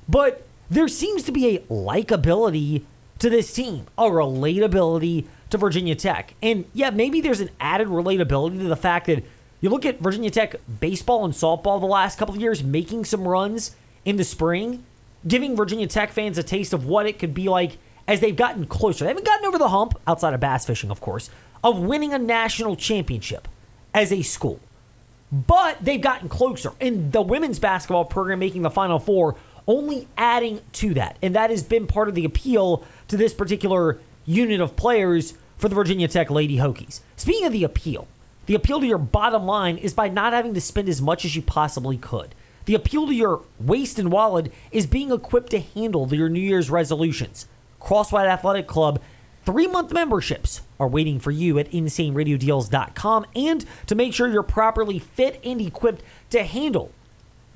but 0.08 0.46
there 0.70 0.88
seems 0.88 1.22
to 1.24 1.32
be 1.32 1.54
a 1.54 1.58
likability 1.70 2.84
to 3.18 3.28
this 3.28 3.52
team, 3.52 3.86
a 3.98 4.04
relatability 4.04 5.26
to 5.50 5.58
Virginia 5.58 5.94
Tech. 5.94 6.34
And 6.42 6.64
yeah, 6.72 6.90
maybe 6.90 7.20
there's 7.20 7.40
an 7.40 7.50
added 7.60 7.88
relatability 7.88 8.58
to 8.58 8.64
the 8.64 8.76
fact 8.76 9.06
that 9.06 9.22
You 9.60 9.70
look 9.70 9.84
at 9.84 10.00
Virginia 10.00 10.30
Tech 10.30 10.56
baseball 10.80 11.24
and 11.24 11.34
softball 11.34 11.80
the 11.80 11.86
last 11.86 12.18
couple 12.18 12.34
of 12.34 12.40
years, 12.40 12.62
making 12.62 13.04
some 13.04 13.26
runs 13.26 13.74
in 14.04 14.16
the 14.16 14.24
spring, 14.24 14.84
giving 15.26 15.56
Virginia 15.56 15.88
Tech 15.88 16.12
fans 16.12 16.38
a 16.38 16.44
taste 16.44 16.72
of 16.72 16.86
what 16.86 17.06
it 17.06 17.18
could 17.18 17.34
be 17.34 17.48
like 17.48 17.78
as 18.06 18.20
they've 18.20 18.36
gotten 18.36 18.66
closer. 18.66 19.04
They 19.04 19.08
haven't 19.08 19.26
gotten 19.26 19.46
over 19.46 19.58
the 19.58 19.68
hump, 19.68 19.98
outside 20.06 20.32
of 20.32 20.40
bass 20.40 20.64
fishing, 20.64 20.90
of 20.90 21.00
course, 21.00 21.28
of 21.64 21.80
winning 21.80 22.14
a 22.14 22.18
national 22.18 22.76
championship 22.76 23.48
as 23.92 24.12
a 24.12 24.22
school. 24.22 24.60
But 25.30 25.84
they've 25.84 26.00
gotten 26.00 26.28
closer. 26.28 26.72
And 26.80 27.12
the 27.12 27.22
women's 27.22 27.58
basketball 27.58 28.04
program 28.04 28.38
making 28.38 28.62
the 28.62 28.70
Final 28.70 28.98
Four 28.98 29.36
only 29.66 30.08
adding 30.16 30.60
to 30.72 30.94
that. 30.94 31.18
And 31.22 31.34
that 31.34 31.50
has 31.50 31.62
been 31.62 31.86
part 31.86 32.08
of 32.08 32.14
the 32.14 32.24
appeal 32.24 32.84
to 33.08 33.16
this 33.16 33.34
particular 33.34 33.98
unit 34.24 34.60
of 34.60 34.76
players 34.76 35.34
for 35.58 35.68
the 35.68 35.74
Virginia 35.74 36.08
Tech 36.08 36.30
Lady 36.30 36.56
Hokies. 36.56 37.00
Speaking 37.16 37.46
of 37.46 37.52
the 37.52 37.64
appeal, 37.64 38.08
the 38.46 38.54
appeal 38.54 38.80
to 38.80 38.86
your 38.86 38.98
bottom 38.98 39.44
line 39.44 39.76
is 39.76 39.92
by 39.92 40.08
not 40.08 40.32
having 40.32 40.54
to 40.54 40.60
spend 40.60 40.88
as 40.88 41.02
much 41.02 41.24
as 41.26 41.36
you 41.36 41.42
possibly 41.42 41.98
could. 41.98 42.34
The 42.64 42.74
appeal 42.74 43.06
to 43.06 43.14
your 43.14 43.42
waist 43.60 43.98
and 43.98 44.10
wallet 44.10 44.52
is 44.70 44.86
being 44.86 45.10
equipped 45.10 45.50
to 45.50 45.60
handle 45.60 46.12
your 46.14 46.28
New 46.28 46.40
Year's 46.40 46.70
resolutions. 46.70 47.46
Crosswhite 47.80 48.28
Athletic 48.28 48.66
Club 48.66 49.00
three 49.48 49.66
month 49.66 49.90
memberships 49.94 50.60
are 50.78 50.86
waiting 50.86 51.18
for 51.18 51.30
you 51.30 51.58
at 51.58 51.70
insaneradiodeals.com 51.70 53.24
and 53.34 53.64
to 53.86 53.94
make 53.94 54.12
sure 54.12 54.28
you're 54.28 54.42
properly 54.42 54.98
fit 54.98 55.40
and 55.42 55.58
equipped 55.58 56.02
to 56.28 56.44
handle 56.44 56.92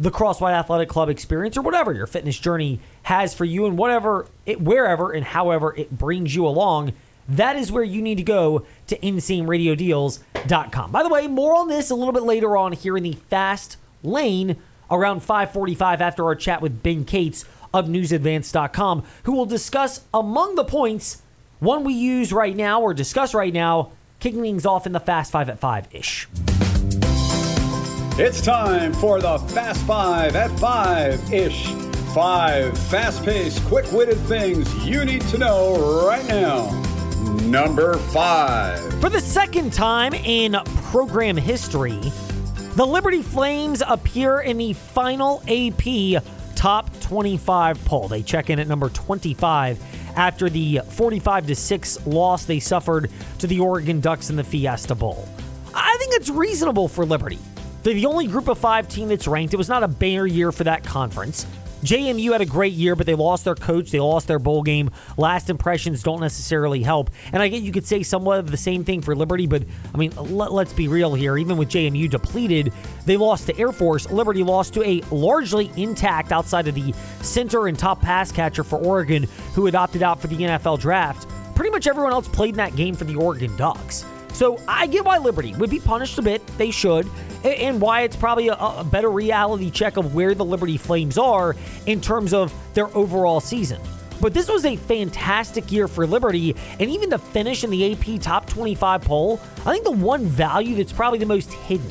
the 0.00 0.10
Crosswhite 0.10 0.54
Athletic 0.54 0.88
Club 0.88 1.10
experience 1.10 1.54
or 1.54 1.60
whatever 1.60 1.92
your 1.92 2.06
fitness 2.06 2.38
journey 2.38 2.80
has 3.02 3.34
for 3.34 3.44
you 3.44 3.66
and 3.66 3.76
whatever 3.76 4.24
it, 4.46 4.58
wherever 4.58 5.12
and 5.12 5.22
however 5.22 5.76
it 5.76 5.90
brings 5.90 6.34
you 6.34 6.46
along. 6.46 6.94
That 7.28 7.56
is 7.56 7.70
where 7.70 7.84
you 7.84 8.00
need 8.00 8.16
to 8.16 8.22
go 8.22 8.64
to 8.86 8.96
insaneradiodeals.com. 8.96 10.92
By 10.92 11.02
the 11.02 11.10
way, 11.10 11.26
more 11.26 11.54
on 11.54 11.68
this 11.68 11.90
a 11.90 11.94
little 11.94 12.14
bit 12.14 12.22
later 12.22 12.56
on 12.56 12.72
here 12.72 12.96
in 12.96 13.02
the 13.02 13.18
fast 13.28 13.76
lane 14.02 14.56
around 14.90 15.20
545 15.20 16.00
after 16.00 16.24
our 16.24 16.36
chat 16.36 16.62
with 16.62 16.82
Ben 16.82 17.04
Cates 17.04 17.44
of 17.74 17.86
newsadvance.com, 17.86 19.04
who 19.24 19.32
will 19.32 19.44
discuss 19.44 20.06
among 20.14 20.54
the 20.54 20.64
points 20.64 21.21
one 21.62 21.84
we 21.84 21.94
use 21.94 22.32
right 22.32 22.56
now 22.56 22.80
or 22.80 22.92
discuss 22.92 23.34
right 23.34 23.54
now, 23.54 23.92
kicking 24.18 24.42
things 24.42 24.66
off 24.66 24.84
in 24.84 24.90
the 24.90 24.98
fast 24.98 25.30
five 25.30 25.48
at 25.48 25.60
five 25.60 25.86
ish. 25.92 26.28
It's 28.18 28.42
time 28.42 28.92
for 28.92 29.20
the 29.20 29.38
Fast 29.38 29.86
Five 29.86 30.36
at 30.36 30.50
Five 30.58 31.32
ish. 31.32 31.72
Five 32.12 32.76
fast 32.76 33.24
paced, 33.24 33.64
quick 33.66 33.90
witted 33.92 34.18
things 34.18 34.74
you 34.84 35.04
need 35.04 35.22
to 35.28 35.38
know 35.38 36.04
right 36.06 36.26
now. 36.26 36.70
Number 37.44 37.94
five. 37.94 38.80
For 39.00 39.08
the 39.08 39.20
second 39.20 39.72
time 39.72 40.14
in 40.14 40.56
program 40.90 41.36
history, 41.36 42.00
the 42.74 42.84
Liberty 42.84 43.22
Flames 43.22 43.82
appear 43.86 44.40
in 44.40 44.58
the 44.58 44.72
final 44.72 45.42
AP 45.48 46.22
Top 46.62 46.88
25 47.00 47.84
poll. 47.86 48.06
They 48.06 48.22
check 48.22 48.48
in 48.48 48.60
at 48.60 48.68
number 48.68 48.88
25 48.88 49.82
after 50.16 50.48
the 50.50 50.80
45 50.88 51.46
to 51.46 51.54
6 51.54 52.06
loss 52.06 52.44
they 52.44 52.60
suffered 52.60 53.10
to 53.38 53.46
the 53.46 53.60
Oregon 53.60 54.00
Ducks 54.00 54.30
in 54.30 54.36
the 54.36 54.44
Fiesta 54.44 54.94
Bowl. 54.94 55.28
I 55.74 55.96
think 55.98 56.14
it's 56.14 56.28
reasonable 56.28 56.88
for 56.88 57.04
Liberty. 57.04 57.38
They're 57.82 57.94
the 57.94 58.06
only 58.06 58.26
group 58.26 58.48
of 58.48 58.58
five 58.58 58.88
team 58.88 59.08
that's 59.08 59.26
ranked. 59.26 59.54
It 59.54 59.56
was 59.56 59.68
not 59.68 59.82
a 59.82 59.88
banner 59.88 60.26
year 60.26 60.52
for 60.52 60.64
that 60.64 60.84
conference. 60.84 61.46
JMU 61.82 62.32
had 62.32 62.40
a 62.40 62.46
great 62.46 62.72
year, 62.72 62.94
but 62.94 63.06
they 63.06 63.14
lost 63.14 63.44
their 63.44 63.54
coach. 63.54 63.90
They 63.90 63.98
lost 63.98 64.28
their 64.28 64.38
bowl 64.38 64.62
game. 64.62 64.90
Last 65.16 65.50
impressions 65.50 66.02
don't 66.02 66.20
necessarily 66.20 66.82
help. 66.82 67.10
And 67.32 67.42
I 67.42 67.48
get 67.48 67.62
you 67.62 67.72
could 67.72 67.86
say 67.86 68.02
somewhat 68.02 68.38
of 68.38 68.50
the 68.50 68.56
same 68.56 68.84
thing 68.84 69.02
for 69.02 69.16
Liberty, 69.16 69.46
but 69.46 69.64
I 69.92 69.98
mean, 69.98 70.12
let, 70.16 70.52
us 70.52 70.72
be 70.72 70.86
real 70.86 71.14
here. 71.14 71.36
Even 71.36 71.56
with 71.56 71.68
JMU 71.68 72.08
depleted, 72.08 72.72
they 73.04 73.16
lost 73.16 73.46
to 73.46 73.58
Air 73.58 73.72
Force. 73.72 74.08
Liberty 74.10 74.44
lost 74.44 74.74
to 74.74 74.84
a 74.84 75.00
largely 75.10 75.72
intact 75.76 76.30
outside 76.30 76.68
of 76.68 76.74
the 76.74 76.94
center 77.20 77.66
and 77.66 77.78
top 77.78 78.00
pass 78.00 78.30
catcher 78.30 78.62
for 78.62 78.78
Oregon, 78.78 79.24
who 79.54 79.66
had 79.66 79.74
opted 79.74 80.02
out 80.02 80.20
for 80.20 80.28
the 80.28 80.36
NFL 80.36 80.78
draft. 80.78 81.28
Pretty 81.56 81.70
much 81.70 81.86
everyone 81.86 82.12
else 82.12 82.28
played 82.28 82.50
in 82.50 82.56
that 82.58 82.76
game 82.76 82.94
for 82.94 83.04
the 83.04 83.16
Oregon 83.16 83.54
Ducks. 83.56 84.04
So 84.32 84.58
I 84.66 84.86
get 84.86 85.04
why 85.04 85.18
Liberty 85.18 85.54
would 85.56 85.70
be 85.70 85.80
punished 85.80 86.18
a 86.18 86.22
bit. 86.22 86.46
They 86.58 86.70
should. 86.70 87.08
And 87.44 87.80
why 87.80 88.02
it's 88.02 88.16
probably 88.16 88.48
a, 88.48 88.54
a, 88.54 88.84
better 88.84 89.10
reality 89.10 89.70
check 89.70 89.96
of 89.96 90.14
where 90.14 90.34
the 90.34 90.44
Liberty 90.44 90.76
Flames 90.76 91.18
are 91.18 91.56
in 91.86 92.00
terms 92.00 92.32
of 92.32 92.52
their 92.74 92.94
overall 92.96 93.40
season. 93.40 93.80
But 94.20 94.32
this 94.32 94.48
was 94.48 94.64
a 94.64 94.76
fantastic 94.76 95.72
year 95.72 95.88
for 95.88 96.06
Liberty. 96.06 96.54
And 96.78 96.88
even 96.88 97.10
to 97.10 97.18
finish 97.18 97.64
in 97.64 97.70
the 97.70 97.92
AP 97.92 98.20
top 98.20 98.46
25 98.46 99.02
poll, 99.02 99.40
I 99.66 99.72
think 99.72 99.84
the 99.84 99.90
one 99.90 100.24
value 100.24 100.76
that's 100.76 100.92
probably 100.92 101.18
the 101.18 101.26
most 101.26 101.52
hidden 101.52 101.90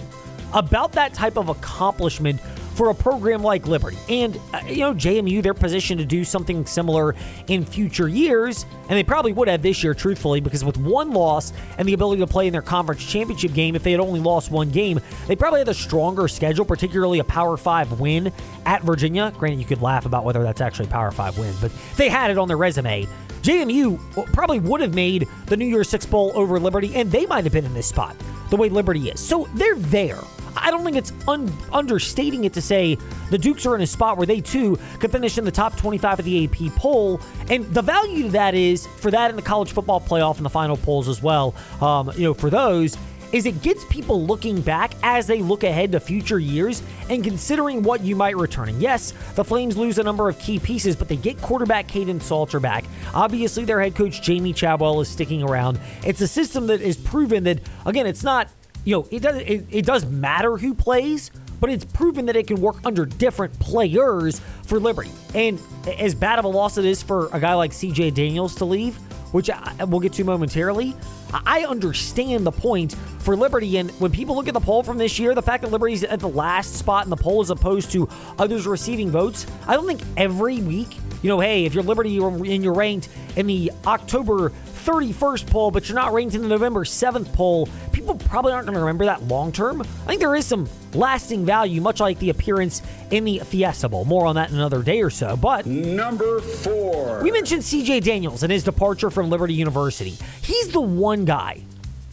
about 0.53 0.93
that 0.93 1.13
type 1.13 1.38
of 1.38 1.50
accomplishment 1.50 2.39
for 2.81 2.89
a 2.89 2.95
program 2.95 3.43
like 3.43 3.67
Liberty. 3.67 3.95
And, 4.09 4.39
uh, 4.55 4.61
you 4.65 4.79
know, 4.79 4.91
JMU, 4.91 5.43
they're 5.43 5.53
positioned 5.53 6.00
to 6.00 6.05
do 6.05 6.23
something 6.23 6.65
similar 6.65 7.13
in 7.47 7.63
future 7.63 8.07
years, 8.07 8.65
and 8.89 8.97
they 8.97 9.03
probably 9.03 9.33
would 9.33 9.47
have 9.47 9.61
this 9.61 9.83
year, 9.83 9.93
truthfully, 9.93 10.39
because 10.39 10.65
with 10.65 10.77
one 10.77 11.11
loss 11.11 11.53
and 11.77 11.88
the 11.88 11.93
ability 11.93 12.21
to 12.21 12.25
play 12.25 12.47
in 12.47 12.51
their 12.51 12.63
conference 12.63 13.05
championship 13.05 13.53
game, 13.53 13.75
if 13.75 13.83
they 13.83 13.91
had 13.91 14.00
only 14.00 14.19
lost 14.19 14.50
one 14.50 14.71
game, 14.71 15.00
they 15.27 15.35
probably 15.35 15.59
had 15.59 15.67
a 15.67 15.75
stronger 15.75 16.27
schedule, 16.27 16.65
particularly 16.65 17.19
a 17.19 17.23
Power 17.23 17.55
5 17.55 18.00
win 18.00 18.33
at 18.65 18.81
Virginia. 18.81 19.31
Granted, 19.38 19.59
you 19.59 19.65
could 19.67 19.83
laugh 19.83 20.07
about 20.07 20.23
whether 20.23 20.41
that's 20.41 20.59
actually 20.59 20.88
a 20.88 20.91
Power 20.91 21.11
5 21.11 21.38
win, 21.38 21.53
but 21.61 21.71
they 21.97 22.09
had 22.09 22.31
it 22.31 22.39
on 22.39 22.47
their 22.47 22.57
resume. 22.57 23.07
JMU 23.43 24.33
probably 24.33 24.57
would 24.57 24.81
have 24.81 24.95
made 24.95 25.27
the 25.45 25.55
New 25.55 25.67
Year's 25.67 25.88
Six 25.88 26.07
Bowl 26.07 26.31
over 26.33 26.59
Liberty, 26.59 26.95
and 26.95 27.11
they 27.11 27.27
might 27.27 27.43
have 27.43 27.53
been 27.53 27.65
in 27.65 27.75
this 27.75 27.85
spot 27.85 28.15
the 28.50 28.57
way 28.57 28.69
Liberty 28.69 29.09
is. 29.09 29.19
So 29.19 29.47
they're 29.53 29.75
there. 29.75 30.17
I 30.55 30.72
don't 30.72 30.84
think 30.84 30.98
it's 30.98 31.13
un- 31.27 31.51
understating 31.72 32.43
it 32.43 32.53
to 32.53 32.62
say 32.62 32.98
the 33.29 33.38
Dukes 33.38 33.65
are 33.65 33.75
in 33.75 33.81
a 33.81 33.88
spot 33.88 34.17
where 34.17 34.27
they 34.27 34.41
too 34.41 34.77
could 35.00 35.12
finish 35.12 35.38
in 35.38 35.46
the 35.46 35.51
top 35.51 35.77
25 35.77 36.20
of 36.20 36.25
the 36.25 36.46
AP 36.46 36.75
poll. 36.75 37.22
And 37.50 37.65
the 37.74 37.81
value 37.81 38.24
to 38.24 38.29
that 38.29 38.55
is 38.55 38.88
for 38.88 39.12
that 39.12 39.29
in 39.29 39.36
the 39.36 39.41
college 39.41 39.72
football 39.72 40.01
playoff 40.01 40.38
and 40.38 40.46
the 40.46 40.50
final 40.50 40.77
polls 40.77 41.08
as 41.08 41.22
well. 41.22 41.55
Um, 41.81 42.12
you 42.15 42.24
know, 42.24 42.34
for 42.34 42.50
those 42.50 42.98
is 43.31 43.46
it 43.46 43.62
gets 43.62 43.86
people 43.86 44.25
looking 44.25 44.62
back 44.62 44.93
as 45.03 45.27
they 45.27 45.41
look 45.41 45.63
ahead 45.63 45.91
to 45.93 46.00
future 46.00 46.39
years 46.39 46.84
and 47.10 47.24
considering 47.24 47.81
what 47.84 48.01
you 48.01 48.15
might 48.15 48.36
return. 48.36 48.70
And 48.70 48.81
yes, 48.81 49.13
the 49.36 49.43
Flames 49.43 49.77
lose 49.77 49.98
a 49.98 50.03
number 50.03 50.27
of 50.27 50.38
key 50.39 50.60
pieces, 50.60 50.96
but 50.96 51.08
they 51.08 51.15
get 51.15 51.41
quarterback 51.41 51.88
Kaidon 51.88 52.22
Salter 52.22 52.60
back. 52.60 52.86
Obviously, 53.13 53.65
their 53.65 53.81
head 53.81 53.96
coach 53.96 54.22
Jamey 54.22 54.55
Chadwell 54.55 55.01
is 55.01 55.08
sticking 55.08 55.43
around. 55.43 55.79
It's 56.05 56.22
a 56.22 56.27
system 56.27 56.67
that 56.67 56.81
is 56.81 56.98
proven 56.98 57.43
that 57.46 57.60
again, 57.86 58.05
it's 58.05 58.24
not 58.24 58.50
you 58.83 58.95
know, 58.95 59.07
it 59.11 59.21
does 59.21 59.38
it, 59.38 59.65
it 59.69 59.85
does 59.85 60.05
matter 60.05 60.57
who 60.57 60.73
plays, 60.73 61.31
but 61.59 61.69
it's 61.69 61.85
proven 61.85 62.25
that 62.25 62.35
it 62.35 62.47
can 62.47 62.59
work 62.59 62.77
under 62.83 63.05
different 63.05 63.57
players 63.59 64.41
for 64.65 64.79
Liberty. 64.79 65.11
And 65.35 65.59
as 66.00 66.15
bad 66.15 66.39
of 66.39 66.45
a 66.45 66.47
loss 66.47 66.77
it 66.77 66.85
is 66.85 67.03
for 67.03 67.29
a 67.31 67.39
guy 67.39 67.53
like 67.53 67.71
CJ 67.71 68.13
Daniels 68.13 68.55
to 68.55 68.65
leave, 68.65 68.97
which 69.33 69.50
I, 69.50 69.83
we'll 69.85 70.00
get 70.00 70.13
to 70.13 70.23
momentarily, 70.23 70.95
I 71.33 71.65
understand 71.65 72.45
the 72.45 72.51
point 72.51 72.95
for 73.19 73.35
Liberty. 73.35 73.77
And 73.77 73.91
when 73.91 74.11
people 74.11 74.35
look 74.35 74.47
at 74.47 74.53
the 74.53 74.59
poll 74.59 74.83
from 74.83 74.97
this 74.97 75.19
year, 75.19 75.35
the 75.35 75.41
fact 75.41 75.61
that 75.63 75.71
Liberty's 75.71 76.03
at 76.03 76.19
the 76.19 76.29
last 76.29 76.75
spot 76.75 77.05
in 77.05 77.09
the 77.09 77.15
poll 77.15 77.41
as 77.41 77.50
opposed 77.50 77.91
to 77.91 78.09
others 78.38 78.67
receiving 78.67 79.09
votes, 79.09 79.45
I 79.67 79.75
don't 79.75 79.88
think 79.88 80.01
every 80.17 80.61
week, 80.61 80.97
you 81.21 81.29
know, 81.29 81.39
hey, 81.39 81.65
if 81.65 81.73
you're 81.73 81.83
Liberty 81.83 82.17
and 82.17 82.63
you're 82.63 82.73
ranked 82.73 83.09
in 83.35 83.47
the 83.47 83.71
October 83.85 84.51
31st 84.83 85.47
poll, 85.47 85.71
but 85.71 85.88
you're 85.88 85.97
not 85.97 86.11
ranked 86.11 86.35
in 86.35 86.41
the 86.41 86.47
November 86.47 86.83
7th 86.83 87.31
poll, 87.33 87.69
people 88.01 88.15
probably 88.27 88.51
aren't 88.51 88.65
going 88.65 88.74
to 88.74 88.79
remember 88.79 89.05
that 89.05 89.24
long 89.24 89.51
term. 89.51 89.81
I 89.81 89.86
think 90.08 90.20
there 90.20 90.36
is 90.36 90.46
some 90.46 90.67
lasting 90.93 91.46
value, 91.46 91.81
much 91.81 92.00
like 92.00 92.20
the 92.20 92.29
appearance 92.29 92.81
in 93.12 93.24
the 93.24 93.39
Fiesta 93.39 93.88
Bowl. 93.88 94.05
More 94.05 94.25
on 94.25 94.36
that 94.36 94.50
in 94.50 94.55
another 94.55 94.81
day 94.81 95.01
or 95.01 95.10
so. 95.10 95.38
But 95.38 95.65
number 95.65 96.41
four, 96.41 97.22
we 97.22 97.31
mentioned 97.31 97.62
CJ 97.62 98.03
Daniels 98.03 98.43
and 98.43 98.51
his 98.51 98.63
departure 98.63 99.10
from 99.10 99.29
Liberty 99.29 99.53
University. 99.53 100.17
He's 100.41 100.70
the 100.70 100.81
one 100.81 101.25
guy 101.25 101.62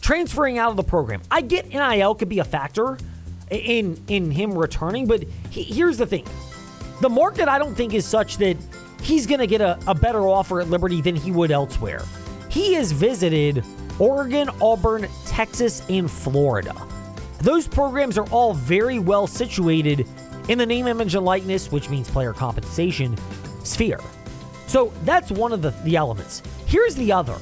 transferring 0.01 0.57
out 0.57 0.71
of 0.71 0.77
the 0.77 0.83
program. 0.83 1.21
I 1.29 1.41
get 1.41 1.69
NIL 1.69 2.15
could 2.15 2.29
be 2.29 2.39
a 2.39 2.45
factor 2.45 2.97
in 3.49 4.01
in 4.07 4.29
him 4.31 4.57
returning, 4.57 5.07
but 5.07 5.23
he, 5.49 5.63
here's 5.63 5.97
the 5.97 6.05
thing: 6.05 6.25
the 7.01 7.09
market 7.09 7.47
I 7.47 7.57
don't 7.57 7.75
think 7.75 7.93
is 7.93 8.05
such 8.05 8.37
that 8.37 8.57
he's 9.01 9.25
going 9.25 9.39
to 9.39 9.47
get 9.47 9.61
a, 9.61 9.79
a 9.87 9.95
better 9.95 10.27
offer 10.27 10.61
at 10.61 10.69
Liberty 10.69 11.01
than 11.01 11.15
he 11.15 11.31
would 11.31 11.51
elsewhere. 11.51 12.03
He 12.49 12.73
has 12.75 12.91
visited 12.91 13.63
Oregon, 13.99 14.49
Auburn, 14.61 15.07
Texas, 15.25 15.83
and 15.89 16.09
Florida. 16.09 16.75
Those 17.41 17.67
programs 17.67 18.17
are 18.17 18.27
all 18.29 18.53
very 18.53 18.99
well 18.99 19.27
situated 19.27 20.07
in 20.47 20.57
the 20.57 20.65
name, 20.65 20.87
image, 20.87 21.15
and 21.15 21.25
likeness, 21.25 21.71
which 21.71 21.89
means 21.89 22.09
player 22.09 22.33
compensation, 22.33 23.15
sphere. 23.63 23.99
So 24.67 24.91
that's 25.03 25.31
one 25.31 25.53
of 25.53 25.61
the, 25.61 25.71
the 25.83 25.95
elements. 25.95 26.41
Here's 26.65 26.95
the 26.95 27.11
other. 27.11 27.37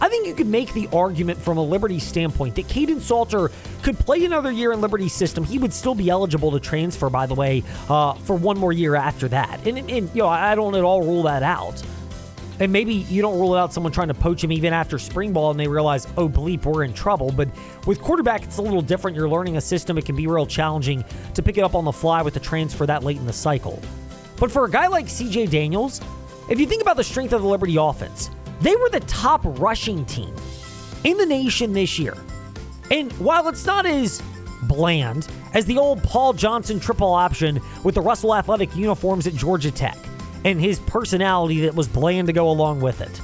I 0.00 0.08
think 0.08 0.26
you 0.26 0.34
could 0.34 0.48
make 0.48 0.72
the 0.74 0.88
argument 0.92 1.38
from 1.38 1.56
a 1.56 1.62
Liberty 1.62 1.98
standpoint 1.98 2.56
that 2.56 2.66
Kaidon 2.66 3.00
Salter 3.00 3.50
could 3.82 3.98
play 3.98 4.24
another 4.24 4.52
year 4.52 4.72
in 4.72 4.80
Liberty's 4.80 5.12
system. 5.12 5.44
He 5.44 5.58
would 5.58 5.72
still 5.72 5.94
be 5.94 6.10
eligible 6.10 6.50
to 6.50 6.60
transfer, 6.60 7.08
by 7.08 7.26
the 7.26 7.34
way, 7.34 7.62
uh, 7.88 8.14
for 8.14 8.36
one 8.36 8.58
more 8.58 8.72
year 8.72 8.96
after 8.96 9.28
that. 9.28 9.66
And, 9.66 9.78
and, 9.78 10.10
you 10.14 10.22
know, 10.22 10.28
I 10.28 10.54
don't 10.54 10.74
at 10.74 10.82
all 10.82 11.02
rule 11.02 11.22
that 11.22 11.42
out. 11.42 11.82
And 12.60 12.72
maybe 12.72 12.94
you 12.94 13.20
don't 13.20 13.38
rule 13.38 13.54
out 13.54 13.72
someone 13.72 13.92
trying 13.92 14.08
to 14.08 14.14
poach 14.14 14.44
him 14.44 14.52
even 14.52 14.72
after 14.72 14.98
spring 14.98 15.32
ball 15.32 15.50
and 15.50 15.58
they 15.58 15.66
realize, 15.66 16.06
oh, 16.16 16.28
bleep, 16.28 16.64
we're 16.64 16.84
in 16.84 16.92
trouble. 16.92 17.32
But 17.32 17.48
with 17.86 18.00
quarterback, 18.00 18.44
it's 18.44 18.58
a 18.58 18.62
little 18.62 18.82
different. 18.82 19.16
You're 19.16 19.28
learning 19.28 19.56
a 19.56 19.60
system. 19.60 19.98
It 19.98 20.04
can 20.04 20.14
be 20.14 20.26
real 20.26 20.46
challenging 20.46 21.04
to 21.34 21.42
pick 21.42 21.58
it 21.58 21.62
up 21.62 21.74
on 21.74 21.84
the 21.84 21.92
fly 21.92 22.22
with 22.22 22.34
the 22.34 22.40
transfer 22.40 22.86
that 22.86 23.02
late 23.02 23.16
in 23.16 23.26
the 23.26 23.32
cycle. 23.32 23.82
But 24.38 24.52
for 24.52 24.64
a 24.64 24.70
guy 24.70 24.86
like 24.86 25.06
CJ 25.06 25.50
Daniels, 25.50 26.00
if 26.48 26.60
you 26.60 26.66
think 26.66 26.82
about 26.82 26.96
the 26.96 27.04
strength 27.04 27.32
of 27.32 27.42
the 27.42 27.48
Liberty 27.48 27.76
offense, 27.76 28.30
they 28.60 28.76
were 28.76 28.90
the 28.90 29.00
top 29.00 29.40
rushing 29.44 30.04
team 30.04 30.34
in 31.02 31.16
the 31.18 31.26
nation 31.26 31.72
this 31.72 31.98
year. 31.98 32.16
And 32.90 33.12
while 33.14 33.48
it's 33.48 33.66
not 33.66 33.84
as 33.84 34.22
bland 34.62 35.28
as 35.54 35.66
the 35.66 35.78
old 35.78 36.02
Paul 36.02 36.32
Johnson 36.32 36.78
triple 36.78 37.12
option 37.12 37.60
with 37.82 37.94
the 37.94 38.00
Russell 38.00 38.34
Athletic 38.34 38.74
uniforms 38.76 39.26
at 39.26 39.34
Georgia 39.34 39.70
Tech 39.70 39.96
and 40.44 40.60
his 40.60 40.78
personality 40.80 41.60
that 41.60 41.74
was 41.74 41.88
bland 41.88 42.26
to 42.28 42.32
go 42.32 42.50
along 42.50 42.80
with 42.80 43.00
it. 43.00 43.20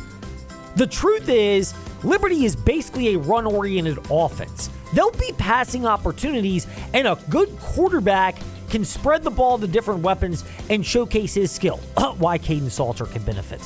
The 0.76 0.86
truth 0.86 1.28
is, 1.28 1.74
Liberty 2.02 2.44
is 2.44 2.56
basically 2.56 3.14
a 3.14 3.18
run 3.18 3.46
oriented 3.46 3.98
offense. 4.10 4.70
They'll 4.94 5.10
be 5.12 5.32
passing 5.36 5.86
opportunities, 5.86 6.66
and 6.94 7.06
a 7.06 7.18
good 7.28 7.56
quarterback 7.58 8.36
can 8.70 8.84
spread 8.84 9.22
the 9.22 9.30
ball 9.30 9.58
to 9.58 9.66
different 9.66 10.00
weapons 10.00 10.44
and 10.70 10.84
showcase 10.84 11.34
his 11.34 11.50
skill. 11.50 11.76
Why 12.18 12.38
Kaidon 12.38 12.70
Salter 12.70 13.04
can 13.04 13.22
benefit. 13.22 13.60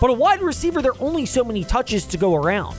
But 0.00 0.10
a 0.10 0.14
wide 0.14 0.40
receiver, 0.40 0.80
there 0.80 0.92
are 0.92 1.02
only 1.02 1.26
so 1.26 1.44
many 1.44 1.64
touches 1.64 2.06
to 2.06 2.18
go 2.18 2.34
around. 2.34 2.76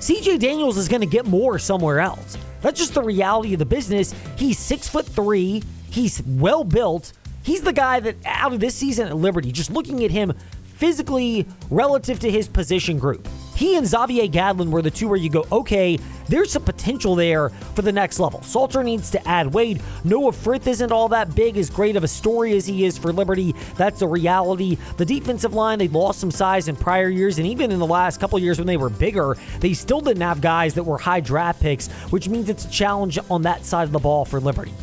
CJ 0.00 0.38
Daniels 0.38 0.78
is 0.78 0.88
going 0.88 1.00
to 1.00 1.06
get 1.06 1.26
more 1.26 1.58
somewhere 1.58 2.00
else. 2.00 2.38
That's 2.62 2.78
just 2.78 2.94
the 2.94 3.02
reality 3.02 3.52
of 3.52 3.58
the 3.58 3.66
business. 3.66 4.14
He's 4.36 4.58
six 4.58 4.88
foot 4.88 5.06
three. 5.06 5.62
He's 5.90 6.22
well 6.22 6.64
built. 6.64 7.12
He's 7.48 7.62
the 7.62 7.72
guy 7.72 7.98
that 8.00 8.16
out 8.26 8.52
of 8.52 8.60
this 8.60 8.74
season 8.74 9.08
at 9.08 9.16
Liberty, 9.16 9.52
just 9.52 9.70
looking 9.70 10.04
at 10.04 10.10
him 10.10 10.34
physically 10.76 11.46
relative 11.70 12.20
to 12.20 12.30
his 12.30 12.46
position 12.46 12.98
group. 12.98 13.26
He 13.56 13.78
and 13.78 13.86
Xavier 13.86 14.26
Gadlin 14.28 14.70
were 14.70 14.82
the 14.82 14.90
two 14.90 15.08
where 15.08 15.16
you 15.16 15.30
go, 15.30 15.46
okay, 15.50 15.98
there's 16.28 16.52
some 16.52 16.62
potential 16.62 17.14
there 17.14 17.48
for 17.48 17.80
the 17.80 17.90
next 17.90 18.20
level. 18.20 18.42
Salter 18.42 18.84
needs 18.84 19.10
to 19.12 19.26
add 19.26 19.54
weight. 19.54 19.80
Noah 20.04 20.32
Frith 20.32 20.66
isn't 20.66 20.92
all 20.92 21.08
that 21.08 21.34
big, 21.34 21.56
as 21.56 21.70
great 21.70 21.96
of 21.96 22.04
a 22.04 22.08
story 22.08 22.54
as 22.54 22.66
he 22.66 22.84
is 22.84 22.98
for 22.98 23.14
Liberty. 23.14 23.54
That's 23.78 24.02
a 24.02 24.06
reality. 24.06 24.76
The 24.98 25.06
defensive 25.06 25.54
line, 25.54 25.78
they 25.78 25.88
lost 25.88 26.20
some 26.20 26.30
size 26.30 26.68
in 26.68 26.76
prior 26.76 27.08
years, 27.08 27.38
and 27.38 27.46
even 27.46 27.72
in 27.72 27.78
the 27.78 27.86
last 27.86 28.20
couple 28.20 28.38
years 28.38 28.58
when 28.58 28.66
they 28.66 28.76
were 28.76 28.90
bigger, 28.90 29.38
they 29.60 29.72
still 29.72 30.02
didn't 30.02 30.20
have 30.20 30.42
guys 30.42 30.74
that 30.74 30.84
were 30.84 30.98
high 30.98 31.20
draft 31.20 31.62
picks, 31.62 31.88
which 32.10 32.28
means 32.28 32.50
it's 32.50 32.66
a 32.66 32.70
challenge 32.70 33.18
on 33.30 33.40
that 33.40 33.64
side 33.64 33.84
of 33.84 33.92
the 33.92 33.98
ball 33.98 34.26
for 34.26 34.38
Liberty. 34.38 34.74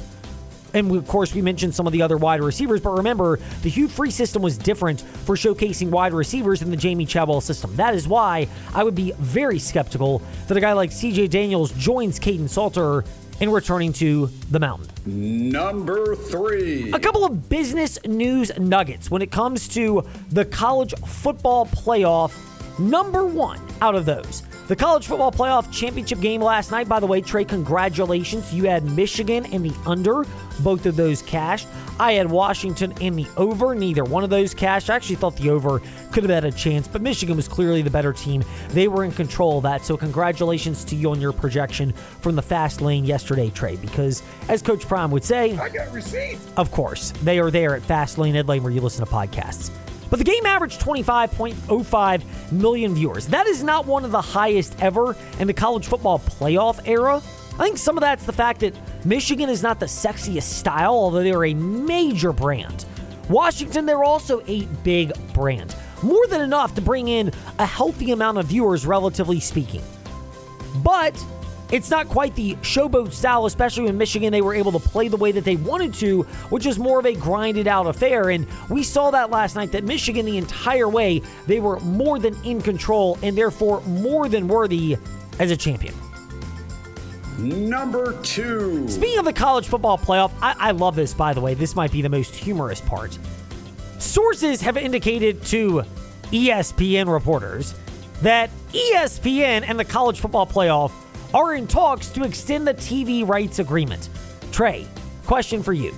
And 0.76 0.94
of 0.94 1.08
course, 1.08 1.34
we 1.34 1.42
mentioned 1.42 1.74
some 1.74 1.88
of 1.88 1.94
the 1.94 2.02
other 2.02 2.18
wide 2.18 2.42
receivers, 2.42 2.82
but 2.82 2.92
remember, 2.92 3.40
the 3.64 3.70
Hugh 3.70 3.88
Freeze 3.88 4.14
system 4.14 4.42
was 4.42 4.58
different 4.58 5.02
for 5.02 5.36
showcasing 5.36 5.90
wide 5.90 6.12
receivers 6.12 6.60
than 6.60 6.70
the 6.70 6.76
Jamey 6.76 7.08
Chadwell 7.08 7.40
system. 7.40 7.74
That 7.78 7.96
is 7.96 8.10
why 8.10 8.50
I 8.74 8.84
would 8.84 8.94
be 8.94 9.14
very 9.14 9.58
skeptical 9.58 10.22
that 10.48 10.58
a 10.58 10.60
guy 10.60 10.74
like 10.74 10.92
CJ 10.92 11.30
Daniels 11.30 11.72
joins 11.72 12.20
Kaidon 12.20 12.50
Salter 12.50 13.06
in 13.40 13.50
returning 13.50 13.94
to 13.94 14.28
the 14.52 14.60
mountain. 14.60 14.90
Number 15.06 16.14
three. 16.14 16.92
A 16.92 17.00
couple 17.00 17.24
of 17.24 17.50
business 17.50 17.98
news 18.06 18.52
nuggets 18.58 19.10
when 19.10 19.22
it 19.22 19.32
comes 19.32 19.70
to 19.70 20.06
the 20.30 20.44
college 20.44 20.94
football 21.08 21.68
playoff. 21.68 22.34
Number 22.78 23.26
one 23.26 23.62
out 23.80 23.96
of 23.96 24.06
those 24.06 24.44
the 24.68 24.76
college 24.76 25.06
football 25.06 25.32
playoff 25.32 25.72
championship 25.72 26.20
game 26.20 26.42
last 26.42 26.72
night, 26.72 26.88
by 26.88 27.00
the 27.00 27.06
way, 27.06 27.22
Trey, 27.22 27.46
congratulations. 27.46 28.54
You 28.54 28.66
had 28.66 28.84
Michigan 28.84 29.46
in 29.46 29.62
the 29.62 29.74
under, 29.86 30.26
both 30.60 30.86
of 30.86 30.96
those 30.96 31.22
cashed. 31.22 31.68
I 32.00 32.14
had 32.14 32.30
Washington 32.30 32.94
in 33.00 33.16
the 33.16 33.28
over, 33.38 33.76
neither 33.76 34.04
one 34.04 34.24
of 34.24 34.30
those 34.30 34.54
cashed. 34.54 34.90
I 34.90 34.96
actually 34.96 35.16
thought 35.18 35.38
the 35.38 35.50
over 35.50 35.82
could 36.12 36.24
have 36.24 36.32
had 36.32 36.46
a 36.46 36.52
chance, 36.52 36.88
but 36.88 37.02
Michigan 37.02 37.36
was 37.36 37.48
clearly 37.48 37.82
the 37.84 37.90
better 37.90 38.12
team. 38.12 38.44
They 38.70 38.88
were 38.88 39.04
in 39.04 39.12
control 39.12 39.58
of 39.58 39.64
that, 39.64 39.86
so 39.86 39.96
congratulations 39.96 40.84
to 40.86 40.96
you 40.96 41.12
on 41.12 41.22
your 41.22 41.32
projection 41.32 41.94
from 41.94 42.36
the 42.36 42.42
fast 42.42 42.82
lane 42.82 43.06
yesterday, 43.06 43.50
Trey, 43.52 43.76
because 43.78 44.24
as 44.50 44.62
Coach 44.62 44.88
Prime 44.88 45.12
would 45.12 45.24
say, 45.24 45.58
I 45.58 45.70
got 45.70 45.92
receipts. 45.94 46.46
of 46.58 46.72
course, 46.72 47.12
they 47.24 47.40
are 47.40 47.52
there 47.52 47.76
at 47.76 47.82
Fast 47.82 48.18
Lane 48.18 48.36
Ed 48.36 48.48
Lane 48.48 48.64
where 48.64 48.72
you 48.74 48.82
listen 48.82 49.06
to 49.06 49.12
podcasts. 49.12 49.72
But 50.10 50.20
the 50.20 50.26
game 50.26 50.46
averaged 50.46 50.80
25.05 50.82 52.52
million 52.52 52.96
viewers. 52.96 53.28
That 53.28 53.48
is 53.48 53.64
not 53.64 53.86
one 53.86 54.06
of 54.06 54.12
the 54.12 54.22
highest 54.22 54.76
ever 54.80 55.16
in 55.40 55.48
the 55.48 55.54
college 55.54 55.88
football 55.88 56.20
playoff 56.20 56.80
era. 56.86 57.22
I 57.58 57.64
think 57.64 57.78
some 57.78 57.98
of 57.98 58.02
that's 58.02 58.26
the 58.26 58.34
fact 58.34 58.60
that 58.60 58.76
Michigan 59.06 59.50
is 59.50 59.64
not 59.64 59.80
the 59.80 59.86
sexiest 59.86 60.44
style, 60.44 60.94
although 60.94 61.24
they're 61.24 61.46
a 61.46 61.54
major 61.54 62.34
brand. 62.34 62.86
Washington, 63.30 63.86
they're 63.86 64.04
also 64.04 64.44
a 64.48 64.66
big 64.84 65.14
brand. 65.34 65.76
More 66.04 66.28
than 66.28 66.42
enough 66.42 66.76
to 66.76 66.82
bring 66.82 67.08
in 67.08 67.32
a 67.58 67.66
healthy 67.66 68.12
amount 68.12 68.38
of 68.38 68.48
viewers, 68.48 68.86
relatively 68.86 69.40
speaking. 69.40 69.82
But 70.84 71.16
it's 71.72 71.90
not 71.90 72.08
quite 72.10 72.36
the 72.36 72.56
showboat 72.58 73.12
style, 73.12 73.46
especially 73.46 73.84
when 73.86 73.98
Michigan 73.98 74.32
they 74.32 74.42
were 74.42 74.54
able 74.54 74.72
to 74.72 74.80
play 74.80 75.08
the 75.08 75.18
way 75.18 75.32
that 75.32 75.44
they 75.44 75.56
wanted 75.56 75.94
to, 75.96 76.24
which 76.50 76.66
is 76.66 76.78
more 76.78 77.00
of 77.00 77.06
a 77.06 77.14
grinded 77.14 77.68
out 77.68 77.88
affair. 77.88 78.30
And 78.30 78.46
we 78.70 78.84
saw 78.84 79.12
that 79.12 79.32
last 79.32 79.56
night 79.56 79.72
that 79.72 79.84
Michigan 79.84 80.26
the 80.26 80.38
entire 80.38 80.88
way 80.88 81.22
they 81.48 81.60
were 81.60 81.80
more 81.82 82.20
than 82.20 82.36
in 82.44 82.62
control 82.62 83.18
and 83.24 83.38
therefore 83.38 83.82
more 83.82 84.30
than 84.30 84.48
worthy 84.48 84.98
as 85.40 85.52
a 85.52 85.58
champion. 85.58 85.94
Number 87.38 88.20
two. 88.22 88.88
Speaking 88.88 89.20
of 89.20 89.26
the 89.26 89.34
college 89.34 89.68
football 89.68 89.98
playoff, 89.98 90.32
I, 90.42 90.56
I 90.58 90.72
love 90.72 90.96
this 90.96 91.14
by 91.14 91.34
the 91.34 91.42
way. 91.42 91.54
This 91.54 91.76
might 91.76 91.92
be 91.92 92.02
the 92.02 92.10
most 92.10 92.36
humorous 92.36 92.80
part. 92.80 93.18
Sources 94.00 94.62
have 94.62 94.78
indicated 94.78 95.44
to 95.46 95.84
ESPN 96.32 97.12
reporters 97.12 97.76
that 98.22 98.50
ESPN 98.72 99.66
and 99.68 99.78
the 99.78 99.86
college 99.86 100.20
football 100.20 100.48
playoff 100.48 100.92
are 101.36 101.54
in 101.54 101.68
talks 101.68 102.08
to 102.08 102.24
extend 102.24 102.66
the 102.66 102.74
TV 102.74 103.28
rights 103.28 103.60
agreement. 103.60 104.08
Trey, 104.54 104.88
question 105.26 105.62
for 105.62 105.74
you. 105.74 105.94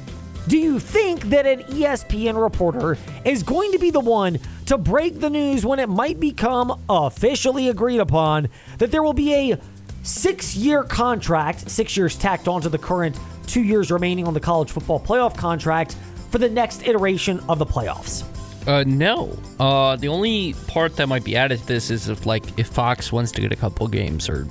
Do 0.48 0.58
you 0.58 0.80
think 0.80 1.26
that 1.26 1.46
an 1.46 1.60
ESPN 1.64 2.42
reporter 2.42 2.98
is 3.24 3.44
going 3.44 3.72
to 3.72 3.78
be 3.78 3.92
the 3.92 4.00
one 4.00 4.40
to 4.66 4.80
break 4.80 5.20
the 5.20 5.30
news 5.30 5.64
when 5.64 5.78
it 5.78 5.90
might 5.90 6.20
become 6.20 6.84
officially 6.90 7.70
agreed 7.70 8.00
upon 8.00 8.50
that 8.80 8.90
there 8.90 9.04
will 9.04 9.14
be 9.14 9.52
a 9.52 9.60
six 10.02 10.56
year 10.56 10.84
contract, 10.84 11.70
six 11.70 11.96
years 11.96 12.18
tacked 12.18 12.48
onto 12.48 12.68
the 12.68 12.80
current 12.80 13.20
two 13.46 13.62
years 13.62 13.92
remaining 13.92 14.26
on 14.26 14.34
the 14.34 14.40
college 14.40 14.72
football 14.72 15.00
playoff 15.00 15.38
contract 15.38 15.96
for 16.32 16.40
the 16.40 16.50
next 16.50 16.88
iteration 16.88 17.40
of 17.48 17.60
the 17.60 17.66
playoffs? 17.66 18.24
Uh, 18.68 18.84
no. 18.86 19.38
Uh, 19.60 19.96
the 19.96 20.10
only 20.10 20.54
part 20.68 20.98
that 20.98 21.08
might 21.08 21.24
be 21.24 21.38
added 21.38 21.60
to 21.60 21.66
this 21.66 21.90
is 21.90 22.10
if, 22.10 22.26
like, 22.26 22.60
if 22.60 22.68
Fox 22.68 23.12
wants 23.14 23.32
to 23.32 23.42
get 23.42 23.54
a 23.54 23.56
couple 23.56 23.88
games 23.88 24.28
or 24.28 24.46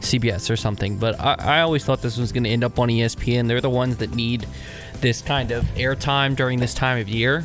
CBS 0.00 0.50
or 0.50 0.56
something. 0.56 0.98
But 0.98 1.18
I, 1.20 1.34
I 1.38 1.60
always 1.60 1.84
thought 1.84 2.02
this 2.02 2.18
was 2.18 2.32
going 2.32 2.44
to 2.44 2.50
end 2.50 2.64
up 2.64 2.78
on 2.80 2.88
ESPN. 2.88 3.46
They're 3.46 3.60
the 3.60 3.70
ones 3.70 3.96
that 3.98 4.14
need 4.14 4.46
this 5.00 5.22
kind 5.22 5.52
of 5.52 5.64
airtime 5.76 6.34
during 6.34 6.58
this 6.58 6.74
time 6.74 7.00
of 7.00 7.08
year. 7.08 7.44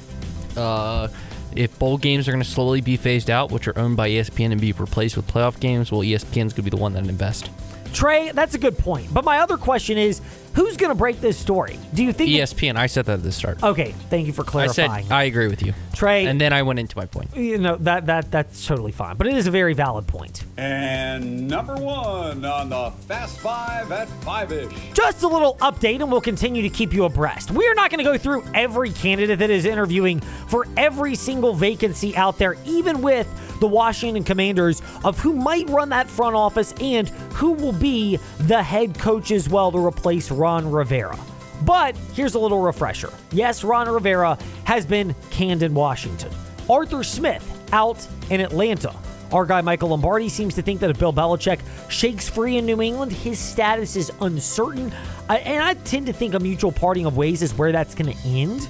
Uh, 0.58 1.10
if 1.56 1.78
bowl 1.80 1.98
games 1.98 2.28
are 2.28 2.32
going 2.32 2.44
to 2.44 2.50
slowly 2.50 2.82
be 2.82 2.98
phased 2.98 3.30
out, 3.30 3.52
which 3.52 3.68
are 3.68 3.78
owned 3.78 3.96
by 3.96 4.10
ESPN 4.10 4.52
and 4.52 4.60
be 4.60 4.72
replaced 4.72 5.16
with 5.16 5.28
playoff 5.28 5.60
games, 5.60 5.92
well, 5.92 6.02
ESPN's 6.02 6.54
going 6.54 6.56
to 6.56 6.62
be 6.64 6.70
the 6.70 6.78
one 6.78 6.94
that 6.94 7.06
invest. 7.06 7.50
Trey, 7.94 8.32
that's 8.32 8.56
a 8.56 8.60
good 8.60 8.78
point. 8.78 9.14
But 9.14 9.26
my 9.26 9.40
other 9.40 9.58
question 9.58 9.98
is 9.98 10.22
who's 10.54 10.78
going 10.78 10.90
to 10.92 10.96
break 10.96 11.22
this 11.22 11.38
story? 11.38 11.78
Do 11.94 12.04
you 12.04 12.12
think. 12.14 12.30
ESPN, 12.32 12.76
I 12.76 12.88
said 12.88 13.06
that 13.06 13.14
at 13.14 13.24
the 13.24 13.32
start. 13.32 13.62
okay, 13.64 13.94
thank 14.10 14.28
you 14.28 14.34
for 14.34 14.42
I 14.58 14.68
said 14.68 14.88
clarifying. 14.88 15.12
I 15.12 15.24
agree 15.24 15.48
with 15.48 15.64
you. 15.64 15.74
Trey, 15.94 16.26
And 16.26 16.40
then 16.40 16.54
I 16.54 16.62
went 16.64 16.80
into 16.80 16.98
my 16.98 17.06
point. 17.06 17.36
you 17.36 17.58
know, 17.58 17.76
that, 17.78 18.06
that, 18.06 18.32
that's 18.32 18.66
totally 18.66 18.92
fine. 18.92 19.18
But 19.18 19.28
it 19.28 19.34
is 19.36 19.48
a 19.48 19.52
very 19.52 19.74
valid 19.74 20.08
point. 20.08 20.44
And 20.58 21.48
number 21.48 21.76
one 21.76 22.46
on 22.46 22.70
the 22.70 22.92
Fast 23.08 23.38
Five 23.40 23.92
at 23.92 24.08
five 24.24 24.52
ish. 24.52 24.72
Just 24.94 25.24
a 25.24 25.28
little 25.28 25.56
update, 25.58 26.02
and 26.02 26.12
we'll 26.12 26.22
continue 26.22 26.62
to 26.62 26.70
keep 26.70 26.94
you 26.94 27.06
abreast. 27.06 27.52
We 27.52 27.68
are 27.68 27.76
not 27.76 27.90
going 27.92 28.00
to 28.00 28.04
go 28.04 28.18
through 28.18 28.44
every 28.54 28.92
candidate 28.92 29.40
that 29.40 29.50
is 29.50 29.66
interviewing 29.66 30.20
for 30.48 30.68
every 30.78 31.16
single 31.16 31.54
vacancy 31.54 32.16
out 32.16 32.38
there, 32.38 32.56
even 32.66 33.02
with 33.02 33.28
the 33.60 33.68
Washington 33.68 34.24
Commanders, 34.24 34.82
of 35.04 35.20
who 35.20 35.34
might 35.34 35.70
run 35.70 35.90
that 35.90 36.10
front 36.10 36.36
office 36.36 36.74
and 36.80 37.10
who 37.34 37.52
will 37.52 37.74
be 37.74 38.18
the 38.40 38.62
head 38.62 38.98
coach 38.98 39.32
as 39.32 39.50
well 39.50 39.72
to 39.72 39.78
replace 39.78 40.32
Ron 40.32 40.70
Rivera. 40.72 41.18
But 41.64 41.96
here's 42.14 42.36
a 42.36 42.40
little 42.40 42.62
refresher. 42.62 43.12
Yes, 43.32 43.64
Ron 43.64 43.90
Rivera 43.90 44.38
has 44.64 44.86
been 44.86 45.16
canned 45.30 45.64
in 45.64 45.74
Washington. 45.74 46.32
Arthur 46.70 47.04
Smith 47.04 47.46
out 47.74 48.06
in 48.30 48.42
Atlanta. 48.42 48.94
Our 49.32 49.46
guy 49.46 49.62
Michael 49.62 49.90
Lombardi 49.90 50.30
seems 50.30 50.56
to 50.56 50.62
think 50.62 50.80
that 50.80 50.90
if 50.90 50.98
Bill 50.98 51.14
Belichick 51.14 51.60
shakes 51.90 52.28
free 52.28 52.58
in 52.58 52.66
New 52.66 52.82
England, 52.82 53.12
his 53.12 53.38
status 53.38 53.96
is 53.96 54.12
uncertain. 54.22 54.92
I, 55.28 55.38
and 55.40 55.62
I 55.62 55.76
tend 55.76 56.08
to 56.08 56.14
think 56.14 56.34
a 56.34 56.40
mutual 56.40 56.72
parting 56.72 57.06
of 57.06 57.16
ways 57.16 57.44
is 57.44 57.54
where 57.54 57.72
that's 57.72 57.94
going 57.94 58.12
to 58.16 58.28
end. 58.28 58.68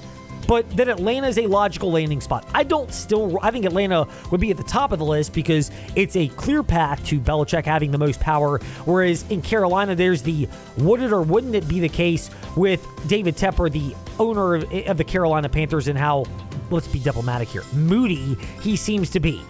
But 0.50 0.68
that 0.78 0.88
Atlanta 0.88 1.28
is 1.28 1.38
a 1.38 1.46
logical 1.46 1.92
landing 1.92 2.22
spot. 2.22 2.44
I 2.56 2.64
don't 2.64 2.92
still, 2.92 3.38
I 3.44 3.52
think 3.52 3.66
Atlanta 3.66 4.08
would 4.32 4.42
be 4.42 4.50
at 4.50 4.58
the 4.58 4.64
top 4.64 4.92
of 4.92 4.98
the 4.98 5.06
list 5.06 5.32
because 5.32 5.70
it's 5.96 6.16
a 6.16 6.28
clear 6.30 6.64
path 6.64 7.06
to 7.06 7.20
Belichick 7.20 7.66
having 7.66 7.92
the 7.92 8.00
most 8.00 8.20
power. 8.20 8.58
Whereas 8.86 9.24
in 9.30 9.44
Carolina, 9.44 9.94
there's 9.94 10.24
the 10.24 10.50
would 10.78 11.04
it 11.04 11.14
or 11.14 11.22
wouldn't 11.22 11.54
it 11.54 11.68
be 11.68 11.80
the 11.80 11.88
case 11.88 12.32
with 12.58 12.84
David 13.08 13.38
Tepper, 13.38 13.72
the 13.72 13.96
owner 14.18 14.56
of, 14.56 14.74
of 14.88 14.98
the 14.98 15.04
Carolina 15.04 15.50
Panthers, 15.50 15.88
and 15.88 16.00
how 16.00 16.26
let's 16.72 16.88
be 16.88 16.98
diplomatic 16.98 17.48
here, 17.48 17.64
moody 17.72 18.36
he 18.64 18.76
seems 18.76 19.12
to 19.12 19.20
be. 19.20 19.44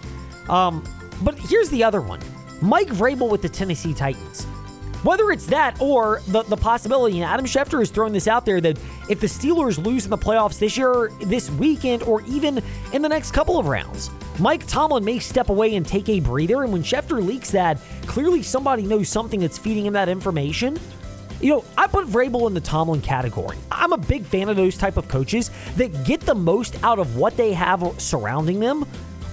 Um, 0.50 0.84
but 1.22 1.38
here's 1.38 1.70
the 1.70 1.82
other 1.82 2.02
one 2.02 2.20
Mike 2.60 2.88
Vrabel 2.88 3.30
with 3.30 3.40
the 3.40 3.48
Tennessee 3.48 3.94
Titans. 3.94 4.46
Whether 5.02 5.30
it's 5.30 5.46
that 5.46 5.80
or 5.80 6.20
the, 6.28 6.42
the 6.42 6.56
possibility, 6.56 7.20
and 7.20 7.24
Adam 7.24 7.46
Schefter 7.46 7.80
is 7.80 7.90
throwing 7.90 8.12
this 8.12 8.28
out 8.28 8.44
there, 8.44 8.60
that 8.60 8.78
if 9.08 9.18
the 9.18 9.26
Steelers 9.26 9.82
lose 9.82 10.04
in 10.04 10.10
the 10.10 10.18
playoffs 10.18 10.58
this 10.58 10.76
year, 10.76 11.10
this 11.20 11.50
weekend, 11.52 12.02
or 12.02 12.20
even 12.22 12.62
in 12.92 13.00
the 13.00 13.08
next 13.08 13.32
couple 13.32 13.58
of 13.58 13.66
rounds, 13.66 14.10
Mike 14.38 14.66
Tomlin 14.66 15.02
may 15.02 15.18
step 15.18 15.48
away 15.48 15.76
and 15.76 15.86
take 15.86 16.08
a 16.10 16.20
breather. 16.20 16.62
And 16.62 16.72
when 16.72 16.82
Schefter 16.82 17.24
leaks 17.24 17.50
that, 17.52 17.78
clearly 18.06 18.42
somebody 18.42 18.82
knows 18.82 19.08
something 19.08 19.40
that's 19.40 19.56
feeding 19.56 19.86
him 19.86 19.94
that 19.94 20.10
information. 20.10 20.78
You 21.40 21.54
know, 21.54 21.64
I 21.78 21.86
put 21.86 22.06
Vrabel 22.06 22.46
in 22.46 22.52
the 22.52 22.60
Tomlin 22.60 23.00
category. 23.00 23.56
I'm 23.72 23.94
a 23.94 23.98
big 23.98 24.24
fan 24.24 24.50
of 24.50 24.56
those 24.56 24.76
type 24.76 24.98
of 24.98 25.08
coaches 25.08 25.50
that 25.76 26.04
get 26.04 26.20
the 26.20 26.34
most 26.34 26.82
out 26.82 26.98
of 26.98 27.16
what 27.16 27.38
they 27.38 27.54
have 27.54 27.82
surrounding 27.98 28.60
them. 28.60 28.84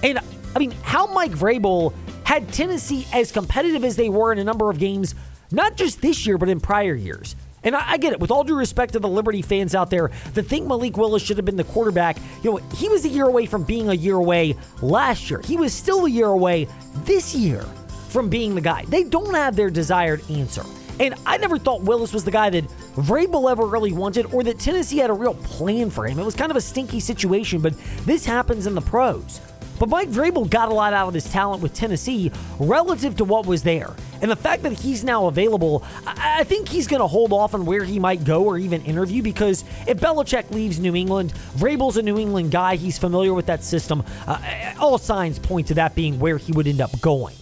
And 0.02 0.18
I 0.56 0.58
mean, 0.58 0.70
how 0.82 1.12
Mike 1.12 1.32
Vrabel 1.32 1.92
had 2.24 2.50
Tennessee 2.52 3.06
as 3.12 3.32
competitive 3.32 3.84
as 3.84 3.96
they 3.96 4.08
were 4.08 4.32
in 4.32 4.38
a 4.38 4.44
number 4.44 4.70
of 4.70 4.78
games 4.78 5.14
not 5.50 5.76
just 5.76 6.00
this 6.00 6.26
year, 6.26 6.38
but 6.38 6.48
in 6.48 6.60
prior 6.60 6.94
years. 6.94 7.36
And 7.64 7.74
I, 7.74 7.96
get 7.96 8.12
it. 8.12 8.20
With 8.20 8.30
all 8.30 8.44
due 8.44 8.56
respect 8.56 8.92
to 8.92 9.00
the 9.00 9.08
Liberty 9.08 9.42
fans 9.42 9.74
out 9.74 9.90
there 9.90 10.10
that 10.34 10.44
think 10.44 10.66
Malik 10.66 10.96
Willis 10.96 11.22
should 11.22 11.36
have 11.36 11.44
been 11.44 11.56
the 11.56 11.64
quarterback, 11.64 12.16
you 12.42 12.52
know, 12.52 12.56
he 12.76 12.88
was 12.88 13.04
a 13.04 13.08
year 13.08 13.26
away 13.26 13.46
from 13.46 13.64
being 13.64 13.88
a 13.88 13.94
year 13.94 14.14
away 14.14 14.56
last 14.80 15.28
year. 15.28 15.40
He 15.42 15.56
was 15.56 15.72
still 15.72 16.06
a 16.06 16.10
year 16.10 16.28
away 16.28 16.68
this 17.04 17.34
year 17.34 17.62
from 18.08 18.28
being 18.28 18.54
the 18.54 18.60
guy. 18.60 18.84
They 18.86 19.04
don't 19.04 19.34
have 19.34 19.56
their 19.56 19.70
desired 19.70 20.22
answer. 20.30 20.62
And 21.00 21.14
I 21.26 21.36
never 21.36 21.58
thought 21.58 21.82
Willis 21.82 22.12
was 22.12 22.24
the 22.24 22.30
guy 22.30 22.50
that 22.50 22.64
Vrabel 22.96 23.50
ever 23.50 23.66
really 23.66 23.92
wanted 23.92 24.26
or 24.32 24.42
that 24.44 24.58
Tennessee 24.58 24.98
had 24.98 25.10
a 25.10 25.12
real 25.12 25.34
plan 25.34 25.90
for 25.90 26.06
him. 26.06 26.18
It 26.18 26.24
was 26.24 26.34
kind 26.34 26.50
of 26.50 26.56
a 26.56 26.60
stinky 26.60 27.00
situation, 27.00 27.60
but 27.60 27.74
this 28.04 28.24
happens 28.24 28.66
in 28.66 28.74
the 28.74 28.80
pros. 28.80 29.40
But 29.78 29.88
Mike 29.88 30.08
Vrabel 30.10 30.48
got 30.48 30.68
a 30.68 30.74
lot 30.74 30.92
out 30.92 31.08
of 31.08 31.14
his 31.14 31.30
talent 31.30 31.62
with 31.62 31.74
Tennessee 31.74 32.32
relative 32.58 33.16
to 33.18 33.24
what 33.24 33.46
was 33.46 33.62
there. 33.62 33.94
And 34.20 34.30
the 34.30 34.36
fact 34.36 34.64
that 34.64 34.72
he's 34.72 35.04
now 35.04 35.26
available, 35.26 35.84
I, 36.06 36.42
think 36.44 36.68
he's 36.68 36.88
going 36.88 37.00
to 37.00 37.06
hold 37.06 37.32
off 37.32 37.54
on 37.54 37.64
where 37.64 37.84
he 37.84 37.98
might 37.98 38.24
go 38.24 38.44
or 38.44 38.58
even 38.58 38.84
interview 38.84 39.22
because 39.22 39.64
if 39.86 39.98
Belichick 39.98 40.50
leaves 40.50 40.80
New 40.80 40.96
England, 40.96 41.32
Vrabel's 41.56 41.96
a 41.96 42.02
New 42.02 42.18
England 42.18 42.50
guy. 42.50 42.76
He's 42.76 42.98
familiar 42.98 43.32
with 43.32 43.46
that 43.46 43.62
system. 43.62 44.02
Uh, 44.26 44.38
all 44.80 44.98
signs 44.98 45.38
point 45.38 45.68
to 45.68 45.74
that 45.74 45.94
being 45.94 46.18
where 46.18 46.38
he 46.38 46.52
would 46.52 46.66
end 46.66 46.80
up 46.80 47.00
going. 47.00 47.36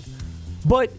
But 0.66 0.92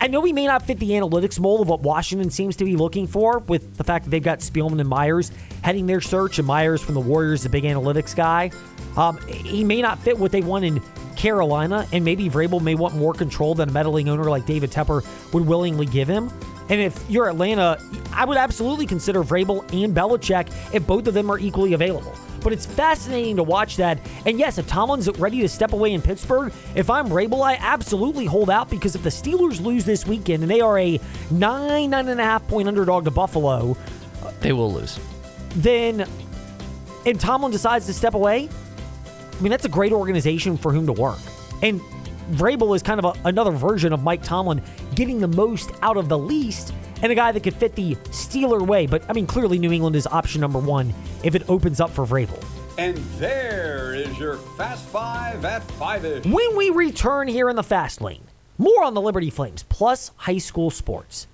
I 0.00 0.06
know 0.06 0.22
he 0.22 0.32
may 0.32 0.46
not 0.46 0.64
fit 0.64 0.78
the 0.78 0.90
analytics 0.90 1.40
mold 1.40 1.60
of 1.60 1.68
what 1.68 1.80
Washington 1.80 2.30
seems 2.30 2.54
to 2.56 2.64
be 2.64 2.76
looking 2.76 3.08
for 3.08 3.40
with 3.40 3.76
the 3.76 3.82
fact 3.82 4.04
that 4.04 4.10
they've 4.10 4.22
got 4.22 4.38
Spielman 4.38 4.78
and 4.78 4.88
Myers 4.88 5.32
heading 5.62 5.86
their 5.86 6.00
search, 6.00 6.38
and 6.38 6.46
Myers 6.46 6.80
from 6.80 6.94
the 6.94 7.00
Warriors, 7.00 7.42
the 7.42 7.48
big 7.48 7.64
analytics 7.64 8.14
guy. 8.14 8.52
Um, 8.96 9.18
he 9.26 9.64
may 9.64 9.82
not 9.82 9.98
fit 9.98 10.16
what 10.16 10.30
they 10.30 10.40
want 10.40 10.64
in 10.64 10.80
Carolina, 11.16 11.86
and 11.92 12.04
maybe 12.04 12.30
Vrabel 12.30 12.62
may 12.62 12.76
want 12.76 12.94
more 12.94 13.12
control 13.12 13.56
than 13.56 13.70
a 13.70 13.72
meddling 13.72 14.08
owner 14.08 14.30
like 14.30 14.46
David 14.46 14.70
Tepper 14.70 15.04
would 15.32 15.44
willingly 15.44 15.86
give 15.86 16.06
him. 16.06 16.30
And 16.68 16.80
if 16.80 17.02
you're 17.08 17.28
Atlanta, 17.28 17.80
I 18.12 18.24
would 18.24 18.36
absolutely 18.36 18.86
consider 18.86 19.22
Vrabel 19.22 19.60
and 19.72 19.94
Belichick 19.94 20.52
if 20.74 20.86
both 20.86 21.06
of 21.06 21.14
them 21.14 21.30
are 21.30 21.38
equally 21.38 21.72
available. 21.72 22.14
But 22.40 22.52
it's 22.52 22.66
fascinating 22.66 23.36
to 23.36 23.42
watch 23.42 23.76
that. 23.76 23.98
And 24.26 24.38
yes, 24.38 24.58
if 24.58 24.66
Tomlin's 24.66 25.08
ready 25.18 25.40
to 25.40 25.48
step 25.48 25.72
away 25.72 25.92
in 25.92 26.02
Pittsburgh, 26.02 26.52
if 26.74 26.90
I'm 26.90 27.08
Vrabel, 27.08 27.42
I 27.42 27.54
absolutely 27.54 28.26
hold 28.26 28.50
out 28.50 28.70
because 28.70 28.94
if 28.94 29.02
the 29.02 29.10
Steelers 29.10 29.60
lose 29.60 29.84
this 29.84 30.06
weekend 30.06 30.42
and 30.42 30.50
they 30.50 30.60
are 30.60 30.78
a 30.78 31.00
nine, 31.30 31.90
nine 31.90 32.08
and 32.08 32.20
a 32.20 32.24
half 32.24 32.46
point 32.46 32.68
underdog 32.68 33.04
to 33.04 33.10
Buffalo, 33.10 33.76
they 34.40 34.52
will 34.52 34.72
lose. 34.72 35.00
Then, 35.56 36.06
and 37.06 37.18
Tomlin 37.18 37.50
decides 37.50 37.86
to 37.86 37.94
step 37.94 38.14
away, 38.14 38.48
I 39.38 39.42
mean, 39.42 39.50
that's 39.50 39.64
a 39.64 39.70
great 39.70 39.92
organization 39.92 40.56
for 40.56 40.72
whom 40.72 40.86
to 40.86 40.92
work. 40.92 41.18
And 41.62 41.80
Vrabel 42.32 42.76
is 42.76 42.82
kind 42.82 43.02
of 43.02 43.16
a, 43.16 43.28
another 43.28 43.52
version 43.52 43.92
of 43.92 44.02
Mike 44.02 44.22
Tomlin 44.22 44.62
getting 44.98 45.20
the 45.20 45.28
most 45.28 45.70
out 45.80 45.96
of 45.96 46.08
the 46.08 46.18
least 46.18 46.74
and 47.02 47.12
a 47.12 47.14
guy 47.14 47.30
that 47.30 47.44
could 47.44 47.54
fit 47.54 47.76
the 47.76 47.94
Steeler 48.10 48.60
way. 48.60 48.84
But 48.84 49.08
I 49.08 49.12
mean, 49.12 49.28
clearly 49.28 49.56
New 49.56 49.70
England 49.70 49.94
is 49.94 50.08
option 50.08 50.40
number 50.40 50.58
one 50.58 50.92
if 51.22 51.36
it 51.36 51.48
opens 51.48 51.80
up 51.80 51.90
for 51.90 52.04
Vrabel. 52.04 52.44
And 52.78 52.96
there 53.16 53.94
is 53.94 54.18
your 54.18 54.38
Fast 54.56 54.84
Five 54.86 55.44
at 55.44 55.62
Five 55.72 56.04
ish. 56.04 56.24
When 56.24 56.56
we 56.56 56.70
return 56.70 57.28
here 57.28 57.48
in 57.48 57.54
the 57.54 57.62
Fast 57.62 58.00
Lane, 58.00 58.24
more 58.58 58.82
on 58.82 58.94
the 58.94 59.00
Liberty 59.00 59.30
Flames 59.30 59.62
plus 59.68 60.10
high 60.16 60.38
school 60.38 60.68
sports. 60.68 61.28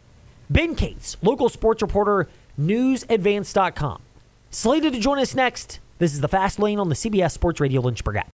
Ben 0.50 0.74
Cates, 0.74 1.16
local 1.22 1.48
sports 1.48 1.80
reporter, 1.80 2.28
newsadvance.com. 2.60 4.02
Slated 4.50 4.92
to 4.92 5.00
join 5.00 5.18
us 5.18 5.34
next. 5.34 5.80
This 5.98 6.12
is 6.12 6.20
the 6.20 6.28
Fast 6.28 6.58
Lane 6.58 6.78
on 6.78 6.90
the 6.90 6.94
CBS 6.94 7.30
Sports 7.30 7.60
Radio 7.60 7.80
Lynchburg 7.80 8.16
app. 8.16 8.22